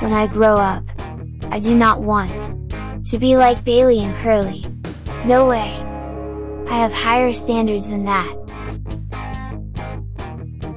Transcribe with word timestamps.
When 0.00 0.14
I 0.14 0.28
grow 0.28 0.56
up, 0.56 0.82
I 1.50 1.60
do 1.60 1.74
not 1.74 2.02
want 2.02 2.32
to 3.08 3.18
be 3.18 3.36
like 3.36 3.62
Bailey 3.64 4.00
and 4.00 4.14
Curly. 4.16 4.64
No 5.26 5.46
way. 5.46 5.76
I 6.70 6.78
have 6.78 6.90
higher 6.90 7.34
standards 7.34 7.90
than 7.90 8.06
that. 8.06 8.34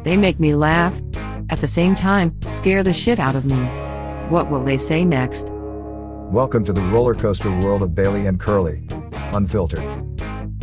They 0.03 0.17
make 0.17 0.41
me 0.41 0.55
laugh. 0.55 1.01
At 1.49 1.61
the 1.61 1.67
same 1.67 1.95
time, 1.95 2.37
scare 2.51 2.83
the 2.83 2.91
shit 2.91 3.17
out 3.17 3.37
of 3.37 3.45
me. 3.45 3.63
What 4.27 4.49
will 4.49 4.61
they 4.61 4.75
say 4.75 5.05
next? 5.05 5.47
Welcome 5.53 6.65
to 6.65 6.73
the 6.73 6.81
roller 6.81 7.15
coaster 7.15 7.49
world 7.61 7.81
of 7.81 7.95
Bailey 7.95 8.27
and 8.27 8.37
Curly. 8.37 8.85
Unfiltered. 9.31 9.85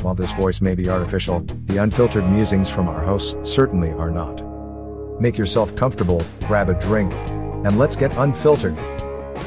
While 0.03 0.15
this 0.15 0.35
voice 0.35 0.61
may 0.61 0.75
be 0.75 0.91
artificial, 0.91 1.41
the 1.65 1.79
unfiltered 1.79 2.31
musings 2.31 2.69
from 2.69 2.89
our 2.89 3.03
hosts 3.03 3.37
certainly 3.43 3.93
are 3.93 4.11
not. 4.11 4.43
Make 5.19 5.39
yourself 5.39 5.75
comfortable, 5.77 6.23
grab 6.47 6.69
a 6.69 6.79
drink, 6.79 7.15
and 7.65 7.79
let's 7.79 7.97
get 7.97 8.17
unfiltered. 8.17 8.77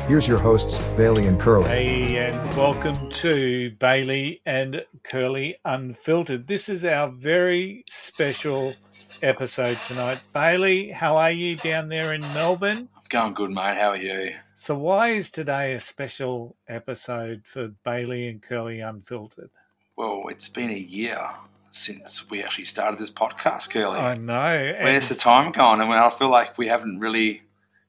Here's 0.07 0.27
your 0.27 0.37
hosts, 0.37 0.79
Bailey 0.97 1.27
and 1.27 1.39
Curly. 1.39 1.67
Hey, 1.69 2.17
and 2.17 2.55
welcome 2.55 3.09
to 3.09 3.71
Bailey 3.79 4.41
and 4.45 4.85
Curly 5.03 5.55
Unfiltered. 5.63 6.47
This 6.47 6.67
is 6.67 6.83
our 6.83 7.09
very 7.09 7.85
special 7.87 8.75
episode 9.21 9.77
tonight. 9.87 10.19
Bailey, 10.33 10.91
how 10.91 11.15
are 11.15 11.31
you 11.31 11.55
down 11.55 11.87
there 11.87 12.13
in 12.13 12.21
Melbourne? 12.33 12.89
Going 13.09 13.33
good, 13.33 13.51
mate. 13.51 13.77
How 13.77 13.89
are 13.89 13.97
you? 13.97 14.35
So, 14.57 14.75
why 14.77 15.09
is 15.09 15.29
today 15.29 15.73
a 15.73 15.79
special 15.79 16.55
episode 16.67 17.43
for 17.45 17.69
Bailey 17.83 18.27
and 18.27 18.41
Curly 18.41 18.81
Unfiltered? 18.81 19.49
Well, 19.95 20.23
it's 20.29 20.49
been 20.49 20.71
a 20.71 20.73
year 20.73 21.29
since 21.69 22.29
we 22.29 22.43
actually 22.43 22.65
started 22.65 22.99
this 22.99 23.09
podcast, 23.11 23.69
Curly. 23.69 23.99
I 23.99 24.15
know. 24.15 24.75
Where's 24.81 25.09
the 25.09 25.15
time 25.15 25.51
gone? 25.51 25.81
I 25.81 25.85
mean, 25.85 25.93
I 25.93 26.09
feel 26.09 26.29
like 26.29 26.57
we 26.57 26.67
haven't 26.67 26.99
really 26.99 27.42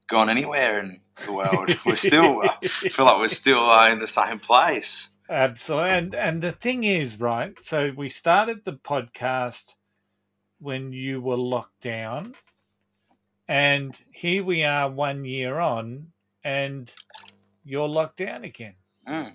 gone 0.07 0.29
anywhere 0.29 0.79
in 0.79 0.99
the 1.25 1.33
world. 1.33 1.77
We're 1.85 1.95
still, 1.95 2.41
I 2.43 2.67
feel 2.89 3.05
like 3.05 3.19
we're 3.19 3.27
still 3.27 3.69
uh, 3.69 3.89
in 3.89 3.99
the 3.99 4.07
same 4.07 4.39
place. 4.39 5.09
Absolutely. 5.29 5.89
And 5.89 6.15
and 6.15 6.41
the 6.41 6.51
thing 6.51 6.83
is, 6.83 7.19
right? 7.19 7.53
So 7.63 7.91
we 7.95 8.09
started 8.09 8.63
the 8.63 8.73
podcast 8.73 9.73
when 10.59 10.93
you 10.93 11.21
were 11.21 11.37
locked 11.37 11.81
down. 11.81 12.35
And 13.47 13.97
here 14.11 14.43
we 14.43 14.63
are 14.63 14.89
one 14.89 15.25
year 15.25 15.59
on 15.59 16.07
and 16.43 16.91
you're 17.63 17.87
locked 17.87 18.17
down 18.17 18.43
again. 18.43 18.73
Mm. 19.07 19.33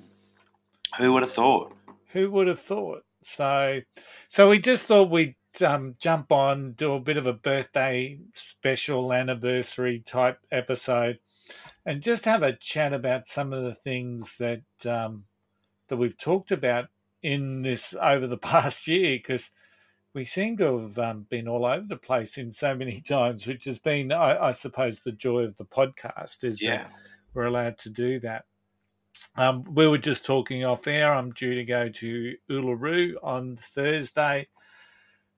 Who 0.98 1.12
would 1.12 1.22
have 1.22 1.32
thought? 1.32 1.76
Who 2.12 2.30
would 2.32 2.48
have 2.48 2.60
thought? 2.60 3.04
So 3.22 3.80
so 4.28 4.48
we 4.48 4.58
just 4.58 4.86
thought 4.86 5.10
we'd 5.10 5.34
um, 5.62 5.96
jump 5.98 6.32
on, 6.32 6.72
do 6.72 6.94
a 6.94 7.00
bit 7.00 7.16
of 7.16 7.26
a 7.26 7.32
birthday 7.32 8.18
special 8.34 9.12
anniversary 9.12 10.00
type 10.00 10.38
episode 10.50 11.18
and 11.84 12.02
just 12.02 12.24
have 12.24 12.42
a 12.42 12.52
chat 12.52 12.92
about 12.92 13.26
some 13.26 13.52
of 13.52 13.64
the 13.64 13.74
things 13.74 14.36
that 14.38 14.62
um, 14.86 15.24
that 15.88 15.96
we've 15.96 16.16
talked 16.18 16.52
about 16.52 16.88
in 17.22 17.62
this 17.62 17.94
over 18.00 18.26
the 18.26 18.38
past 18.38 18.86
year 18.86 19.16
because 19.18 19.50
we 20.12 20.24
seem 20.24 20.56
to 20.56 20.78
have 20.80 20.98
um, 20.98 21.26
been 21.30 21.46
all 21.46 21.64
over 21.64 21.86
the 21.88 21.96
place 21.96 22.36
in 22.36 22.52
so 22.52 22.74
many 22.74 23.00
times, 23.08 23.46
which 23.46 23.64
has 23.64 23.78
been, 23.78 24.10
I, 24.12 24.48
I 24.48 24.52
suppose, 24.52 25.00
the 25.00 25.12
joy 25.12 25.40
of 25.42 25.56
the 25.56 25.64
podcast 25.64 26.42
is 26.44 26.60
Yeah. 26.60 26.78
that 26.78 26.90
we're 27.34 27.44
allowed 27.46 27.78
to 27.78 27.90
do 27.90 28.18
that. 28.20 28.44
Um, 29.36 29.62
we 29.72 29.86
were 29.86 29.98
just 29.98 30.24
talking 30.24 30.64
off 30.64 30.86
air. 30.86 31.12
I'm 31.14 31.30
due 31.32 31.54
to 31.54 31.64
go 31.64 31.88
to 31.88 32.34
Uluru 32.50 33.14
on 33.22 33.56
Thursday. 33.56 34.48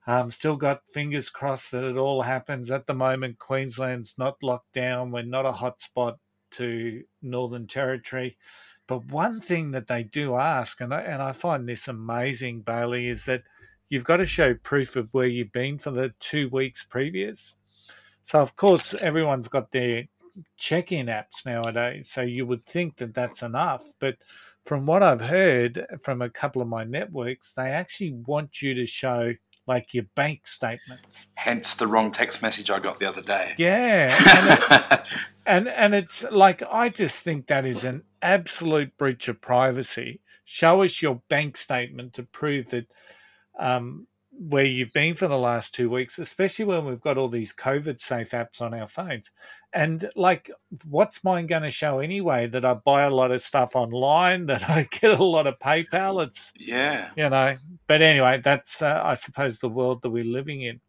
Um, 0.07 0.31
still 0.31 0.57
got 0.57 0.83
fingers 0.93 1.31
crossed 1.31 1.71
that 1.71 1.85
it 1.85 1.97
all 1.97 2.23
happens. 2.23 2.71
At 2.71 2.87
the 2.87 2.95
moment, 2.95 3.39
Queensland's 3.39 4.17
not 4.19 4.43
locked 4.43 4.73
down. 4.73 5.13
We're 5.13 5.23
not 5.23 5.47
a 5.47 5.53
hotspot 5.53 6.17
to 6.53 7.03
Northern 7.23 7.67
Territory. 7.67 8.37
But 8.89 9.07
one 9.07 9.41
thing 9.41 9.71
that 9.71 9.87
they 9.87 10.03
do 10.03 10.37
ask, 10.37 10.81
and 10.81 10.93
I, 10.93 11.03
and 11.03 11.23
I 11.23 11.33
find 11.33 11.69
this 11.69 11.87
amazing, 11.87 12.63
Bailey, 12.63 13.09
is 13.09 13.25
that 13.27 13.43
you've 13.89 14.05
got 14.05 14.17
to 14.17 14.27
show 14.27 14.55
proof 14.65 14.97
of 14.97 15.09
where 15.13 15.27
you've 15.27 15.53
been 15.53 15.79
for 15.79 15.93
the 15.93 16.13
two 16.19 16.49
weeks 16.49 16.85
previous. 16.85 17.55
So, 18.25 18.41
of 18.41 18.57
course, 18.57 18.95
everyone's 18.95 19.49
got 19.49 19.71
their 19.71 20.05
check 20.57 20.93
in 20.93 21.07
apps 21.07 21.45
nowadays. 21.47 22.11
So 22.11 22.23
you 22.23 22.47
would 22.47 22.67
think 22.67 22.97
that 22.97 23.15
that's 23.15 23.43
enough. 23.43 23.85
But 23.99 24.17
from 24.65 24.87
what 24.87 25.03
I've 25.03 25.21
heard 25.21 25.87
from 26.01 26.23
a 26.23 26.31
couple 26.31 26.63
of 26.63 26.69
my 26.69 26.85
networks, 26.85 27.53
they 27.53 27.71
actually 27.71 28.13
want 28.13 28.63
you 28.63 28.75
to 28.75 28.87
show 28.87 29.35
like 29.67 29.95
your 29.95 30.05
bank 30.15 30.47
statements. 30.47 31.27
Hence 31.35 31.75
the 31.75 31.87
wrong 31.87 32.11
text 32.11 32.43
message 32.43 32.71
I 32.71 32.79
got 32.81 32.99
the 32.99 33.07
other 33.09 33.23
day. 33.23 33.55
Yeah. 33.59 34.13
And, 34.35 34.49
it- 34.51 35.09
and 35.45 35.69
and 35.69 35.95
it's 35.95 36.23
like 36.31 36.63
I 36.71 36.89
just 36.89 37.23
think 37.25 37.49
that 37.49 37.67
is 37.67 37.85
an 37.85 38.05
absolute 38.23 38.97
breach 38.97 39.27
of 39.29 39.41
privacy. 39.41 40.21
Show 40.45 40.83
us 40.83 41.03
your 41.03 41.21
bank 41.29 41.57
statement 41.57 42.15
to 42.15 42.23
prove 42.23 42.71
that 42.71 42.87
um, 43.59 44.07
where 44.39 44.65
you've 44.65 44.93
been 44.93 45.15
for 45.15 45.29
the 45.29 45.39
last 45.39 45.75
two 45.75 45.91
weeks, 45.91 46.19
especially 46.19 46.65
when 46.65 46.85
we've 46.85 47.01
got 47.01 47.19
all 47.19 47.29
these 47.29 47.53
COVID 47.53 48.01
safe 48.01 48.31
apps 48.31 48.61
on 48.61 48.75
our 48.75 48.89
phones. 48.89 49.31
And 49.73 50.11
like, 50.17 50.51
what's 50.85 51.23
mine 51.23 51.47
going 51.47 51.63
to 51.63 51.71
show 51.71 52.01
anyway? 52.01 52.47
That 52.47 52.65
I 52.65 52.75
buy 52.75 53.03
a 53.03 53.11
lot 53.11 53.31
of 53.31 53.43
stuff 53.43 53.77
online, 53.77 54.47
that 54.47 54.69
I 54.69 54.89
get 54.91 55.19
a 55.19 55.25
lot 55.25 55.47
of 55.47 55.59
PayPal. 55.59 56.27
It's 56.27 56.53
yeah. 56.59 57.11
you 57.17 57.29
know. 57.29 57.57
But 57.87 58.03
anyway, 58.03 58.41
that's 58.43 58.83
uh, 58.83 59.01
I 59.05 59.15
suppose 59.15 59.59
the 59.59 59.69
world 59.69 60.03
that 60.03 60.11
we're 60.11 60.25
living 60.25 60.63
in. 60.63 60.81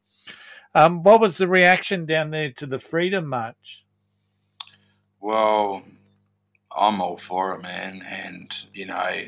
Um, 0.75 1.03
what 1.03 1.21
was 1.21 1.37
the 1.37 1.47
reaction 1.47 2.05
down 2.05 2.31
there 2.31 2.51
to 2.53 2.65
the 2.65 2.79
Freedom 2.79 3.27
March? 3.27 3.85
Well, 5.19 5.83
I'm 6.75 7.01
all 7.01 7.17
for 7.17 7.53
it, 7.53 7.61
man. 7.61 8.01
And, 8.01 8.53
you 8.73 8.87
know, 8.87 9.25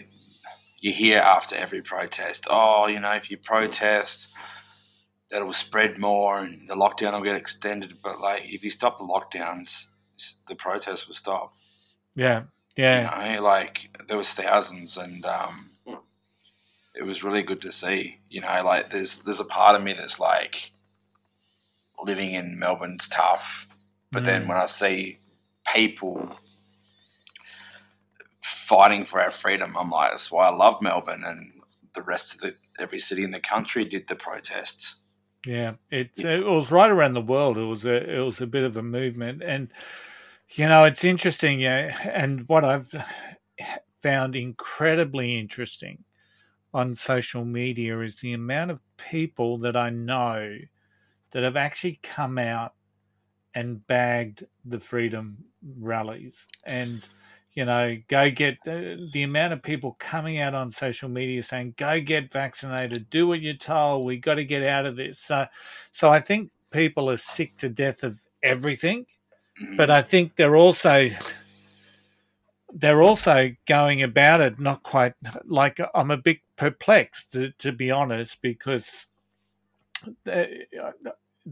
you 0.86 0.94
hear 0.94 1.18
after 1.18 1.56
every 1.56 1.82
protest, 1.82 2.46
oh, 2.48 2.86
you 2.86 3.00
know, 3.00 3.14
if 3.14 3.32
you 3.32 3.38
protest, 3.38 4.28
that'll 5.32 5.52
spread 5.52 5.98
more 5.98 6.38
and 6.38 6.68
the 6.68 6.76
lockdown 6.76 7.14
will 7.14 7.24
get 7.24 7.36
extended. 7.36 7.98
But, 8.04 8.22
like, 8.22 8.44
if 8.46 8.64
you 8.64 8.70
stop 8.70 8.98
the 9.00 9.04
lockdowns, 9.04 9.88
the 10.48 10.54
protests 10.54 11.08
will 11.08 11.16
stop. 11.16 11.54
Yeah, 12.16 12.44
yeah, 12.78 12.98
You 13.30 13.38
know, 13.38 13.42
like, 13.44 13.98
there 14.08 14.16
was 14.16 14.32
thousands 14.34 14.96
and 14.98 15.26
um, 15.26 15.72
it 16.94 17.04
was 17.04 17.24
really 17.24 17.42
good 17.42 17.62
to 17.62 17.72
see. 17.72 18.20
You 18.30 18.42
know, 18.42 18.62
like, 18.64 18.92
there's, 18.92 19.18
there's 19.24 19.40
a 19.40 19.46
part 19.46 19.76
of 19.76 19.82
me 19.82 19.94
that's 19.94 20.20
like, 20.20 20.72
living 22.04 22.34
in 22.34 22.60
Melbourne's 22.60 23.08
tough. 23.08 23.68
But 24.12 24.24
then 24.24 24.44
Mm. 24.44 24.50
when 24.50 24.58
I 24.58 24.68
see 24.68 25.18
people 25.74 26.30
fighting 28.46 29.06
for 29.06 29.20
our 29.22 29.32
freedom. 29.32 29.76
I'm 29.76 29.90
like, 29.90 30.12
that's 30.12 30.32
why 30.32 30.48
I 30.48 30.56
love 30.56 30.82
Melbourne, 30.82 31.24
and 31.26 31.52
the 31.94 32.04
rest 32.04 32.36
of 32.36 32.42
the 32.42 32.56
every 32.80 33.00
city 33.00 33.24
in 33.24 33.32
the 33.32 33.40
country 33.40 33.86
did 33.86 34.08
the 34.08 34.16
protests. 34.16 34.96
yeah. 35.46 35.74
It 35.90 36.12
it 36.18 36.46
was 36.46 36.72
right 36.72 36.90
around 36.90 37.14
the 37.14 37.22
world. 37.22 37.58
It 37.58 37.64
was 37.64 37.86
a 37.86 38.18
it 38.18 38.20
was 38.20 38.42
a 38.42 38.48
bit 38.48 38.64
of 38.64 38.78
a 38.78 38.84
movement, 38.84 39.42
and 39.44 39.70
you 40.52 40.68
know 40.68 40.84
it's 40.84 41.04
interesting. 41.04 41.60
Yeah, 41.60 41.98
and 42.14 42.48
what 42.48 42.64
I've 42.64 42.94
found 44.02 44.36
incredibly 44.36 45.40
interesting 45.40 46.04
on 46.74 46.94
social 46.94 47.46
media 47.46 48.00
is 48.02 48.20
the 48.20 48.34
amount 48.34 48.70
of 48.70 48.80
people 48.98 49.58
that 49.60 49.76
I 49.76 49.90
know 49.90 50.58
that 51.32 51.44
have 51.44 51.56
actually 51.56 52.00
come 52.04 52.38
out 52.38 52.74
and 53.56 53.86
bagged 53.88 54.46
the 54.66 54.80
freedom 54.80 55.46
rallies 55.80 56.46
and 56.66 57.08
you 57.56 57.66
know 57.66 57.98
go 58.08 58.30
get 58.30 58.58
uh, 58.68 58.96
the 59.14 59.24
amount 59.24 59.54
of 59.54 59.64
people 59.64 59.96
coming 60.00 60.40
out 60.40 60.54
on 60.54 60.70
social 60.70 61.10
media 61.10 61.42
saying 61.42 61.74
go 61.78 62.00
get 62.00 62.32
vaccinated 62.32 63.10
do 63.10 63.28
what 63.28 63.42
you're 63.42 63.54
told 63.54 64.06
we 64.06 64.18
got 64.18 64.36
to 64.36 64.46
get 64.46 64.64
out 64.64 64.86
of 64.86 64.96
this. 64.96 65.20
So 65.20 65.46
so 65.92 66.12
i 66.12 66.20
think 66.20 66.52
people 66.72 67.10
are 67.10 67.18
sick 67.18 67.56
to 67.58 67.70
death 67.70 68.04
of 68.04 68.20
everything 68.44 69.06
but 69.78 69.90
i 69.90 70.02
think 70.02 70.36
they're 70.36 70.58
also 70.58 71.10
they're 72.76 73.02
also 73.02 73.50
going 73.66 74.04
about 74.04 74.42
it 74.42 74.60
not 74.60 74.84
quite 74.84 75.14
like 75.46 75.80
I'm 75.94 76.12
a 76.12 76.18
bit 76.18 76.40
perplexed 76.58 77.32
to, 77.32 77.52
to 77.52 77.72
be 77.72 77.90
honest 77.90 78.42
because 78.42 79.08
the, 80.26 80.66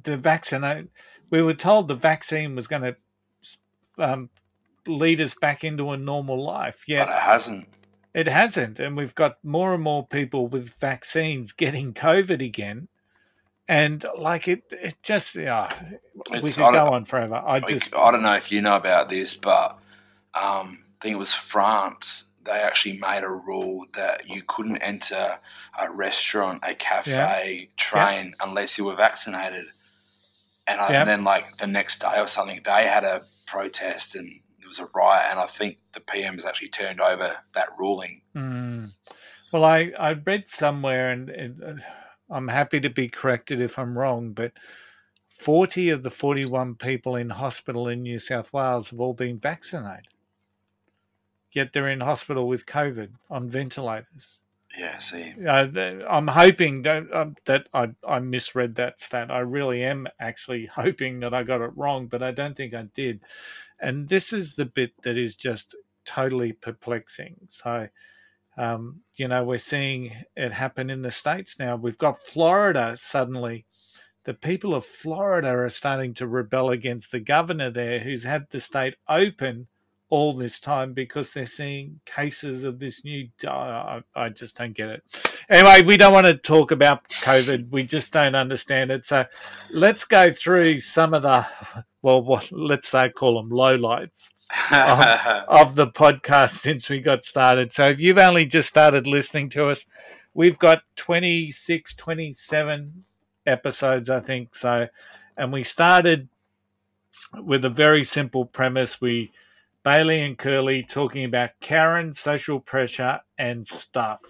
the 0.04 0.18
vaccine 0.18 0.90
we 1.30 1.42
were 1.42 1.54
told 1.54 1.88
the 1.88 1.96
vaccine 1.96 2.56
was 2.56 2.68
going 2.68 2.82
to 2.82 2.96
um, 3.98 4.30
lead 4.88 5.22
us 5.22 5.36
back 5.36 5.64
into 5.64 5.92
a 5.92 5.98
normal 5.98 6.44
life. 6.44 6.84
Yeah, 6.88 7.06
but 7.06 7.14
it 7.16 7.22
hasn't. 7.22 7.68
It 8.14 8.28
hasn't, 8.28 8.80
and 8.80 8.96
we've 8.96 9.16
got 9.16 9.44
more 9.44 9.74
and 9.74 9.82
more 9.82 10.06
people 10.06 10.48
with 10.48 10.70
vaccines 10.80 11.52
getting 11.52 11.94
COVID 11.96 12.46
again, 12.46 12.88
and 13.68 14.06
like 14.18 14.48
it, 14.48 14.64
it 14.72 14.96
just 15.02 15.36
yeah, 15.36 15.72
we 16.30 16.38
It's- 16.38 16.56
could 16.56 16.74
go 16.74 16.94
on 16.94 17.06
forever. 17.06 17.42
I 17.44 17.60
just 17.60 17.96
I 17.96 18.12
don't 18.12 18.22
know 18.22 18.36
if 18.36 18.52
you 18.52 18.62
know 18.62 18.76
about 18.76 19.10
this, 19.10 19.34
but 19.34 19.80
um, 20.36 20.80
I 21.00 21.02
think 21.02 21.14
it 21.14 21.18
was 21.18 21.34
France. 21.34 22.26
They 22.46 22.52
actually 22.52 22.98
made 23.00 23.24
a 23.24 23.30
rule 23.30 23.86
that 23.96 24.28
you 24.30 24.42
couldn't 24.46 24.78
enter 24.78 25.40
a 25.80 25.90
restaurant, 25.90 26.60
a 26.64 26.76
cafe, 26.76 27.70
train 27.78 28.36
unless 28.42 28.78
you 28.78 28.84
were 28.84 28.96
vaccinated. 28.96 29.66
And, 30.68 30.80
I, 30.82 30.92
Yeah. 30.92 31.00
and 31.02 31.10
then, 31.10 31.24
like 31.24 31.58
the 31.58 31.68
next 31.68 32.00
day 32.02 32.20
or 32.20 32.28
something, 32.28 32.60
they 32.64 32.84
had 32.84 33.06
a 33.06 33.24
protest 33.48 34.16
and 34.16 34.40
was 34.80 34.88
a 34.88 34.98
riot. 34.98 35.28
And 35.32 35.40
I 35.40 35.48
think 35.48 35.78
the 35.94 36.00
PM 36.00 36.36
has 36.36 36.46
actually 36.46 36.70
turned 36.70 37.02
over 37.02 37.36
that 37.54 37.70
ruling. 37.78 38.22
Mm. 38.36 38.94
Well, 39.52 39.64
I, 39.64 39.92
I 40.00 40.14
read 40.14 40.50
somewhere, 40.50 41.12
and, 41.12 41.30
and 41.30 41.84
I'm 42.30 42.48
happy 42.48 42.80
to 42.80 42.90
be 42.90 43.08
corrected 43.08 43.62
if 43.62 43.78
I'm 43.78 43.98
wrong, 43.98 44.34
but 44.34 44.54
40 45.28 45.90
of 45.90 46.04
the 46.04 46.12
41 46.12 46.76
people 46.76 47.16
in 47.16 47.30
hospital 47.30 47.88
in 47.88 48.02
New 48.02 48.20
South 48.20 48.52
Wales 48.52 48.90
have 48.90 49.00
all 49.00 49.14
been 49.14 49.40
vaccinated. 49.40 50.08
Yet 51.52 51.74
they're 51.74 51.88
in 51.88 52.02
hospital 52.02 52.48
with 52.48 52.66
COVID 52.66 53.12
on 53.30 53.50
ventilators. 53.50 54.40
Yeah, 54.78 54.98
see. 54.98 55.34
Uh, 55.48 55.68
I'm 56.10 56.28
hoping 56.28 56.82
that, 56.82 57.04
um, 57.14 57.36
that 57.46 57.68
I, 57.74 57.90
I 58.08 58.20
misread 58.20 58.76
that 58.76 59.00
stat. 59.00 59.30
I 59.30 59.40
really 59.40 59.84
am 59.84 60.08
actually 60.20 60.66
hoping 60.76 61.20
that 61.20 61.34
I 61.34 61.44
got 61.44 61.62
it 61.62 61.72
wrong, 61.76 62.08
but 62.08 62.24
I 62.24 62.32
don't 62.32 62.58
think 62.58 62.74
I 62.74 62.84
did. 62.94 63.22
And 63.80 64.08
this 64.08 64.34
is 64.34 64.56
the 64.56 64.66
bit 64.66 64.94
that 65.04 65.18
is 65.18 65.36
just 65.36 65.76
totally 66.06 66.54
perplexing. 66.54 67.36
So, 67.50 67.88
um, 68.58 69.02
you 69.16 69.28
know, 69.28 69.44
we're 69.44 69.58
seeing 69.58 70.12
it 70.36 70.54
happen 70.54 70.90
in 70.90 71.02
the 71.02 71.12
States 71.12 71.60
now. 71.60 71.76
We've 71.76 71.98
got 71.98 72.20
Florida 72.20 72.96
suddenly. 72.98 73.66
The 74.26 74.34
people 74.34 74.74
of 74.74 74.86
Florida 74.86 75.50
are 75.50 75.70
starting 75.70 76.14
to 76.16 76.28
rebel 76.28 76.70
against 76.70 77.12
the 77.12 77.20
governor 77.20 77.70
there 77.70 78.00
who's 78.00 78.24
had 78.24 78.48
the 78.50 78.60
state 78.60 78.96
open 79.10 79.68
all 80.14 80.32
this 80.32 80.60
time 80.60 80.94
because 80.94 81.32
they're 81.32 81.44
seeing 81.44 82.00
cases 82.06 82.64
of 82.64 82.78
this 82.78 83.04
new. 83.04 83.28
I, 83.48 84.04
I 84.16 84.30
just 84.30 84.56
don't 84.56 84.74
get 84.74 84.90
it. 84.90 85.04
Anyway, 85.50 85.82
we 85.82 85.98
don't 85.98 86.14
want 86.14 86.28
to 86.28 86.36
talk 86.36 86.70
about 86.70 87.10
COVID. 87.10 87.72
We 87.72 87.82
just 87.82 88.14
don't 88.14 88.36
understand 88.36 88.92
it. 88.92 89.06
So 89.06 89.26
let's 89.72 90.06
go 90.06 90.32
through 90.32 90.82
some 90.82 91.16
of 91.16 91.24
the, 91.24 91.48
well, 92.04 92.22
what 92.22 92.52
let's 92.52 92.90
say 92.90 93.10
call 93.10 93.42
them 93.42 93.50
lowlights 93.50 94.30
of 95.48 95.74
the 95.74 95.88
podcast 95.88 96.60
since 96.60 96.92
we 96.92 97.00
got 97.00 97.26
started. 97.26 97.72
So 97.72 97.90
if 97.90 98.00
you've 98.00 98.20
only 98.20 98.46
just 98.46 98.70
started 98.70 99.08
listening 99.08 99.50
to 99.50 99.70
us, 99.70 99.88
we've 100.36 100.60
got 100.60 100.84
26, 100.96 101.96
27 101.96 103.04
episodes, 103.48 104.12
I 104.12 104.20
think. 104.20 104.54
So, 104.54 104.90
and 105.38 105.52
we 105.52 105.64
started 105.64 106.30
with 107.34 107.66
a 107.66 107.72
very 107.72 108.04
simple 108.04 108.46
premise. 108.46 109.02
We, 109.02 109.32
Bailey 109.84 110.22
and 110.22 110.38
Curly 110.38 110.84
talking 110.84 111.26
about 111.26 111.52
Karen, 111.60 112.14
social 112.14 112.60
pressure, 112.60 113.20
and 113.38 113.68
stuff. 113.68 114.22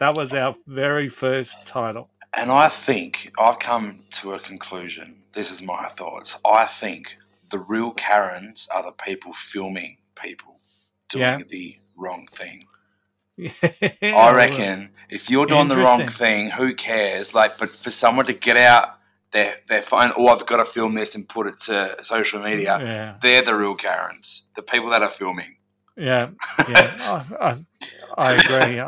That 0.00 0.14
was 0.14 0.34
our 0.34 0.54
very 0.66 1.08
first 1.08 1.66
title. 1.66 2.10
And 2.34 2.50
I 2.50 2.68
think 2.68 3.32
I've 3.38 3.58
come 3.58 4.00
to 4.10 4.34
a 4.34 4.40
conclusion. 4.40 5.22
This 5.32 5.50
is 5.50 5.62
my 5.62 5.86
thoughts. 5.88 6.36
I 6.44 6.66
think 6.66 7.16
the 7.50 7.58
real 7.60 7.92
Karens 7.92 8.68
are 8.74 8.82
the 8.82 8.92
people 8.92 9.32
filming 9.32 9.98
people 10.20 10.58
doing 11.08 11.22
Yeah. 11.22 11.38
the 11.48 11.76
wrong 11.96 12.26
thing. 12.32 12.64
I 13.40 13.52
I 14.02 14.34
reckon 14.34 14.90
if 15.10 15.30
you're 15.30 15.46
doing 15.46 15.68
the 15.68 15.76
wrong 15.76 16.08
thing, 16.08 16.50
who 16.50 16.74
cares? 16.74 17.34
Like, 17.34 17.56
but 17.56 17.72
for 17.74 17.90
someone 17.90 18.26
to 18.26 18.32
get 18.32 18.56
out 18.56 18.97
their 19.32 19.56
their 19.68 19.82
phone, 19.82 20.12
oh, 20.16 20.28
I've 20.28 20.46
got 20.46 20.58
to 20.58 20.64
film 20.64 20.94
this 20.94 21.14
and 21.14 21.28
put 21.28 21.46
it 21.46 21.58
to 21.60 21.96
social 22.02 22.40
media. 22.40 22.78
Yeah, 22.80 23.16
They're 23.20 23.42
the 23.42 23.54
real 23.54 23.74
Karens, 23.74 24.48
the 24.56 24.62
people 24.62 24.90
that 24.90 25.02
are 25.02 25.08
filming. 25.08 25.56
yeah, 25.96 26.30
yeah. 26.68 26.96
I, 27.40 27.48
I, 27.50 27.64
I 28.16 28.32
agree. 28.34 28.80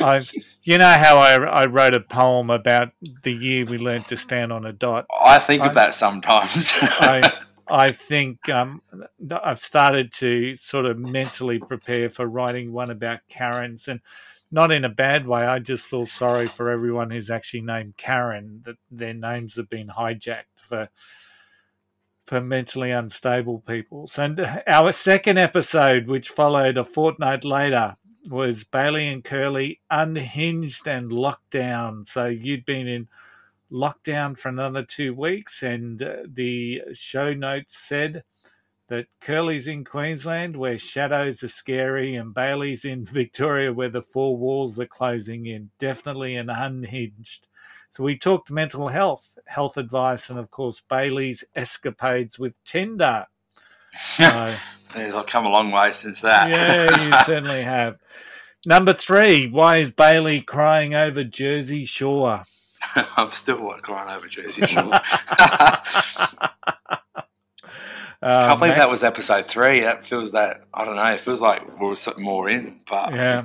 I, 0.00 0.22
you 0.62 0.78
know 0.78 0.92
how 0.92 1.18
I, 1.18 1.34
I 1.44 1.66
wrote 1.66 1.94
a 1.94 2.00
poem 2.00 2.50
about 2.50 2.92
the 3.22 3.32
year 3.32 3.64
we 3.64 3.78
learned 3.78 4.08
to 4.08 4.16
stand 4.16 4.52
on 4.52 4.64
a 4.66 4.72
dot. 4.72 5.06
I 5.20 5.38
think 5.38 5.62
I- 5.62 5.66
of 5.68 5.74
that 5.74 5.94
sometimes. 5.94 6.72
I 6.80 7.32
I 7.70 7.92
think 7.92 8.48
um, 8.48 8.80
I've 9.42 9.60
started 9.60 10.10
to 10.14 10.56
sort 10.56 10.86
of 10.86 10.98
mentally 10.98 11.58
prepare 11.58 12.08
for 12.08 12.26
writing 12.26 12.72
one 12.72 12.90
about 12.90 13.20
Karens, 13.28 13.88
and 13.88 14.00
not 14.50 14.72
in 14.72 14.84
a 14.84 14.88
bad 14.88 15.26
way. 15.26 15.44
I 15.44 15.58
just 15.58 15.84
feel 15.84 16.06
sorry 16.06 16.46
for 16.46 16.70
everyone 16.70 17.10
who's 17.10 17.30
actually 17.30 17.62
named 17.62 17.96
Karen 17.96 18.62
that 18.64 18.76
their 18.90 19.14
names 19.14 19.56
have 19.56 19.68
been 19.68 19.88
hijacked 19.88 20.44
for 20.66 20.88
for 22.26 22.40
mentally 22.42 22.90
unstable 22.90 23.60
people. 23.60 24.10
And 24.18 24.40
our 24.66 24.92
second 24.92 25.38
episode, 25.38 26.06
which 26.06 26.28
followed 26.28 26.76
a 26.76 26.84
fortnight 26.84 27.42
later, 27.42 27.96
was 28.28 28.64
Bailey 28.64 29.08
and 29.08 29.24
Curly 29.24 29.80
unhinged 29.90 30.86
and 30.86 31.10
locked 31.10 31.50
down. 31.50 32.04
So 32.04 32.26
you'd 32.26 32.66
been 32.66 32.86
in 32.86 33.08
lockdown 33.72 34.38
for 34.38 34.50
another 34.50 34.82
two 34.82 35.14
weeks, 35.14 35.62
and 35.62 36.02
uh, 36.02 36.16
the 36.26 36.82
show 36.92 37.32
notes 37.32 37.78
said 37.78 38.24
that 38.88 39.06
Curly's 39.20 39.66
in 39.66 39.84
Queensland 39.84 40.56
where 40.56 40.78
shadows 40.78 41.42
are 41.42 41.48
scary, 41.48 42.16
and 42.16 42.34
Bailey's 42.34 42.84
in 42.84 43.04
Victoria 43.06 43.72
where 43.72 43.90
the 43.90 44.02
four 44.02 44.36
walls 44.36 44.78
are 44.80 44.86
closing 44.86 45.46
in. 45.46 45.70
Definitely 45.78 46.36
an 46.36 46.50
unhinged. 46.50 47.46
So 47.90 48.04
we 48.04 48.18
talked 48.18 48.50
mental 48.50 48.88
health, 48.88 49.38
health 49.46 49.76
advice, 49.76 50.30
and 50.30 50.38
of 50.38 50.50
course 50.50 50.82
Bailey's 50.88 51.44
escapades 51.54 52.38
with 52.38 52.54
Tinder. 52.64 53.26
So, 54.90 55.18
I've 55.18 55.26
come 55.26 55.44
a 55.44 55.50
long 55.50 55.70
way 55.70 55.92
since 55.92 56.22
that. 56.22 56.50
yeah, 56.50 57.02
you 57.02 57.12
certainly 57.26 57.62
have. 57.62 57.98
Number 58.64 58.94
three, 58.94 59.48
why 59.48 59.78
is 59.78 59.90
Bailey 59.90 60.40
crying 60.40 60.94
over 60.94 61.24
Jersey 61.24 61.84
Shore? 61.84 62.44
I'm 62.94 63.30
still 63.32 63.58
crying 63.82 64.10
over 64.10 64.26
Jersey 64.28 64.66
Shore. 64.66 64.92
Uh, 68.20 68.48
can't 68.48 68.60
believe 68.60 68.74
that 68.76 68.90
was 68.90 69.02
episode 69.04 69.46
three. 69.46 69.80
That 69.80 70.04
feels 70.04 70.32
that 70.32 70.64
I 70.74 70.84
don't 70.84 70.96
know. 70.96 71.04
It 71.12 71.20
feels 71.20 71.40
like 71.40 71.78
we're 71.80 71.94
so- 71.94 72.14
more 72.18 72.48
in, 72.48 72.80
but 72.88 73.14
Yeah. 73.14 73.44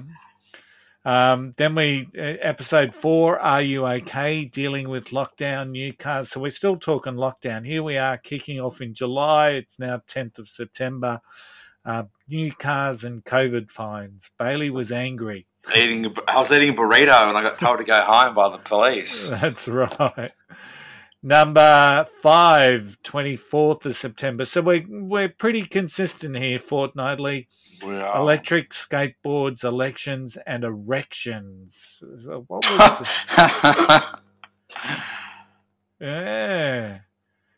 Um, 1.06 1.54
then 1.58 1.76
we 1.76 2.08
episode 2.16 2.96
four. 2.96 3.38
Are 3.38 3.62
you 3.62 3.86
okay? 3.86 4.46
Dealing 4.46 4.88
with 4.88 5.10
lockdown, 5.10 5.72
new 5.72 5.92
cars. 5.94 6.30
So 6.32 6.40
we're 6.40 6.50
still 6.50 6.78
talking 6.78 7.16
lockdown. 7.16 7.66
Here 7.66 7.84
we 7.84 7.98
are, 7.98 8.18
kicking 8.18 8.62
off 8.62 8.80
in 8.80 8.94
July. 8.94 9.50
It's 9.52 9.78
now 9.78 10.02
tenth 10.08 10.40
of 10.40 10.48
September. 10.48 11.20
Uh, 11.86 12.04
new 12.30 12.54
cars 12.54 13.04
and 13.04 13.22
COVID 13.26 13.70
fines. 13.70 14.32
Bailey 14.40 14.70
was 14.70 14.94
angry. 14.94 15.46
eating. 15.76 16.16
I 16.30 16.40
was 16.40 16.50
eating 16.54 16.70
a 16.70 16.74
burrito 16.74 17.28
and 17.28 17.38
I 17.38 17.42
got 17.42 17.60
told 17.60 17.80
to 17.80 17.84
go 17.84 18.02
home 18.02 18.34
by 18.34 18.50
the 18.50 18.58
police. 18.60 19.28
That's 19.42 19.68
right. 19.68 20.32
Number 21.26 22.06
five, 22.22 22.98
24th 23.04 23.86
of 23.86 23.96
September. 23.96 24.44
So 24.44 24.62
we're 24.62 24.84
we're 24.90 25.30
pretty 25.30 25.64
consistent 25.64 26.36
here 26.36 26.60
fortnightly. 26.60 27.48
We 27.86 27.96
are- 27.96 28.18
Electric 28.18 28.72
skateboards, 28.72 29.64
elections, 29.64 30.38
and 30.46 30.66
erections. 30.66 32.02
So 32.24 32.44
what 32.48 32.70
was 32.70 33.08
the, 33.38 34.20
yeah. 36.02 37.00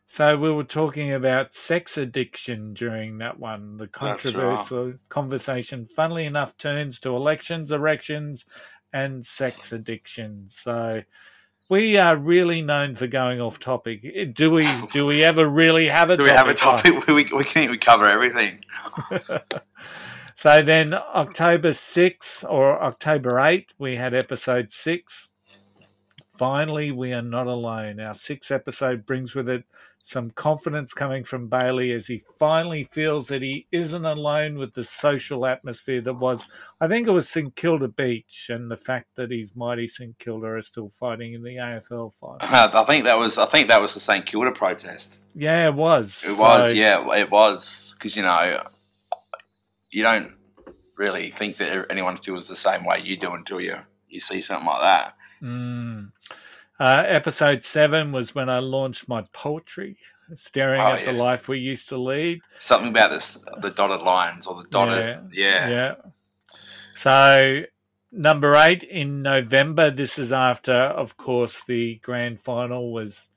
So 0.07 0.38
we 0.38 0.51
were 0.51 0.63
talking 0.63 1.12
about 1.12 1.55
sex 1.55 1.98
addiction 1.98 2.74
during 2.75 3.17
that 3.17 3.39
one. 3.39 3.77
The 3.77 3.89
That's 4.00 4.25
right. 4.25 4.34
controversial 4.34 4.93
conversation, 5.10 5.88
funnily 5.88 6.25
enough, 6.25 6.55
turns 6.57 7.00
to 7.01 7.15
elections, 7.15 7.72
erections, 7.72 8.45
and 8.93 9.25
sex 9.25 9.74
addiction. 9.74 10.45
So 10.50 11.01
We 11.67 11.98
are 11.98 12.15
really 12.15 12.62
known 12.62 12.95
for 12.95 13.07
going 13.07 13.41
off 13.41 13.60
topic. 13.60 14.36
Do 14.36 14.51
we? 14.51 14.67
Do 14.91 15.05
we 15.05 15.24
ever 15.24 15.48
really 15.48 15.88
have 15.88 16.12
a? 16.12 16.17
Do 16.17 16.24
we 16.24 16.29
topic? 16.29 16.38
have 16.38 16.48
a 16.48 16.53
topic? 16.53 17.03
Oh. 17.07 17.13
we, 17.13 17.25
we 17.25 17.43
think 17.43 17.72
we 17.72 17.77
cover 17.77 18.05
everything. 18.05 18.63
so 20.36 20.62
then, 20.62 20.93
October 20.93 21.69
6th 21.69 22.48
or 22.48 22.84
October 22.84 23.34
8th, 23.34 23.69
we 23.79 23.95
had 23.95 24.13
episode 24.13 24.72
6. 24.72 25.31
Finally, 26.38 26.92
we 26.92 27.13
are 27.13 27.22
not 27.22 27.48
alone. 27.48 28.00
Our 28.00 28.13
sixth 28.13 28.51
episode 28.51 29.06
brings 29.06 29.36
with 29.36 29.48
it 29.50 29.63
some 30.04 30.30
confidence 30.30 30.94
coming 30.94 31.24
from 31.24 31.48
Bailey 31.48 31.92
as 31.92 32.06
he 32.06 32.22
finally 32.38 32.84
feels 32.92 33.27
that 33.27 33.42
he 33.42 33.65
isn't 33.72 34.06
alone 34.06 34.56
with 34.56 34.74
the 34.75 34.84
social 34.84 35.48
atmosphere 35.48 36.00
that 36.01 36.13
was, 36.13 36.46
I 36.80 36.88
think 36.88 37.08
it 37.08 37.12
was 37.12 37.27
St 37.27 37.56
Kilda 37.56 37.88
Beach, 37.88 38.48
and 38.50 38.70
the 38.70 38.77
fact 38.77 39.15
that 39.15 39.32
his 39.32 39.56
mighty 39.56 39.88
St 39.88 40.18
Kilda 40.20 40.46
are 40.46 40.62
still 40.62 40.89
fighting 40.89 41.34
in 41.34 41.42
the 41.42 41.56
AFL 41.56 42.13
final. 42.13 42.38
I 42.42 42.84
think 42.86 43.06
that 43.06 43.18
was 43.18 43.39
I 43.39 43.48
think 43.48 43.70
that 43.70 43.82
was 43.82 43.96
the 43.96 44.00
St 44.00 44.25
Kilda 44.27 44.51
protest. 44.51 45.22
Yeah, 45.34 45.70
it 45.70 45.74
was. 45.74 46.24
It 46.24 46.38
was, 46.38 46.70
So- 46.70 46.75
yeah, 46.75 47.15
it 47.18 47.32
was 47.32 47.94
because 47.98 48.15
you 48.15 48.22
know 48.22 48.62
you 49.89 50.04
don't 50.04 50.34
really 50.98 51.32
think 51.32 51.58
that 51.58 51.88
anyone 51.89 52.15
feels 52.18 52.48
the 52.48 52.56
same 52.56 52.86
way 52.86 53.01
you 53.04 53.18
do 53.18 53.32
until 53.32 53.60
you 53.60 53.77
you 54.08 54.20
see 54.20 54.42
something 54.42 54.68
like 54.68 54.82
that. 54.82 55.15
Mm. 55.42 56.12
Uh, 56.80 57.04
episode 57.06 57.63
seven 57.63 58.12
was 58.12 58.36
when 58.36 58.50
I 58.50 58.60
launched 58.60 59.08
my 59.08 59.24
poetry, 59.32 59.98
staring 60.34 60.82
Oh, 60.82 60.88
at 60.88 61.06
the 61.06 61.13
life 61.13 61.48
we 61.48 61.60
used 61.60 61.89
to 61.89 61.98
lead. 61.98 62.42
Something 62.60 62.89
about 62.89 63.12
this 63.12 63.44
the 63.62 63.70
dotted 63.70 64.01
lines 64.01 64.46
or 64.46 64.62
the 64.62 64.70
dotted, 64.70 65.30
yeah, 65.32 65.70
Yeah. 65.70 65.96
So, 66.96 67.63
number 68.12 68.56
eight 68.56 68.84
in 68.84 69.22
November, 69.22 69.92
this 69.92 70.18
is 70.18 70.34
after, 70.34 70.74
of 70.74 71.18
course, 71.18 71.63
the 71.65 71.96
grand 71.96 72.42
final 72.42 72.92
was 72.92 73.30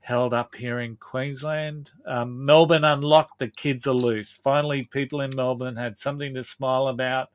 held 0.00 0.34
up 0.34 0.54
here 0.54 0.80
in 0.80 0.96
Queensland. 0.96 1.90
Um, 2.06 2.44
Melbourne 2.44 2.84
unlocked, 2.84 3.38
the 3.38 3.48
kids 3.48 3.86
are 3.86 3.94
loose. 3.94 4.32
Finally, 4.32 4.84
people 4.84 5.22
in 5.22 5.34
Melbourne 5.34 5.76
had 5.76 5.98
something 5.98 6.34
to 6.34 6.44
smile 6.44 6.88
about. 6.88 7.30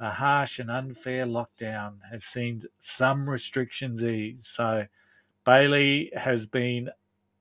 The 0.00 0.08
harsh 0.08 0.58
and 0.58 0.70
unfair 0.70 1.26
lockdown 1.26 1.96
has 2.10 2.24
seen 2.24 2.62
some 2.78 3.28
restrictions 3.28 4.02
ease. 4.02 4.46
So, 4.46 4.86
Bailey 5.44 6.10
has 6.16 6.46
been 6.46 6.88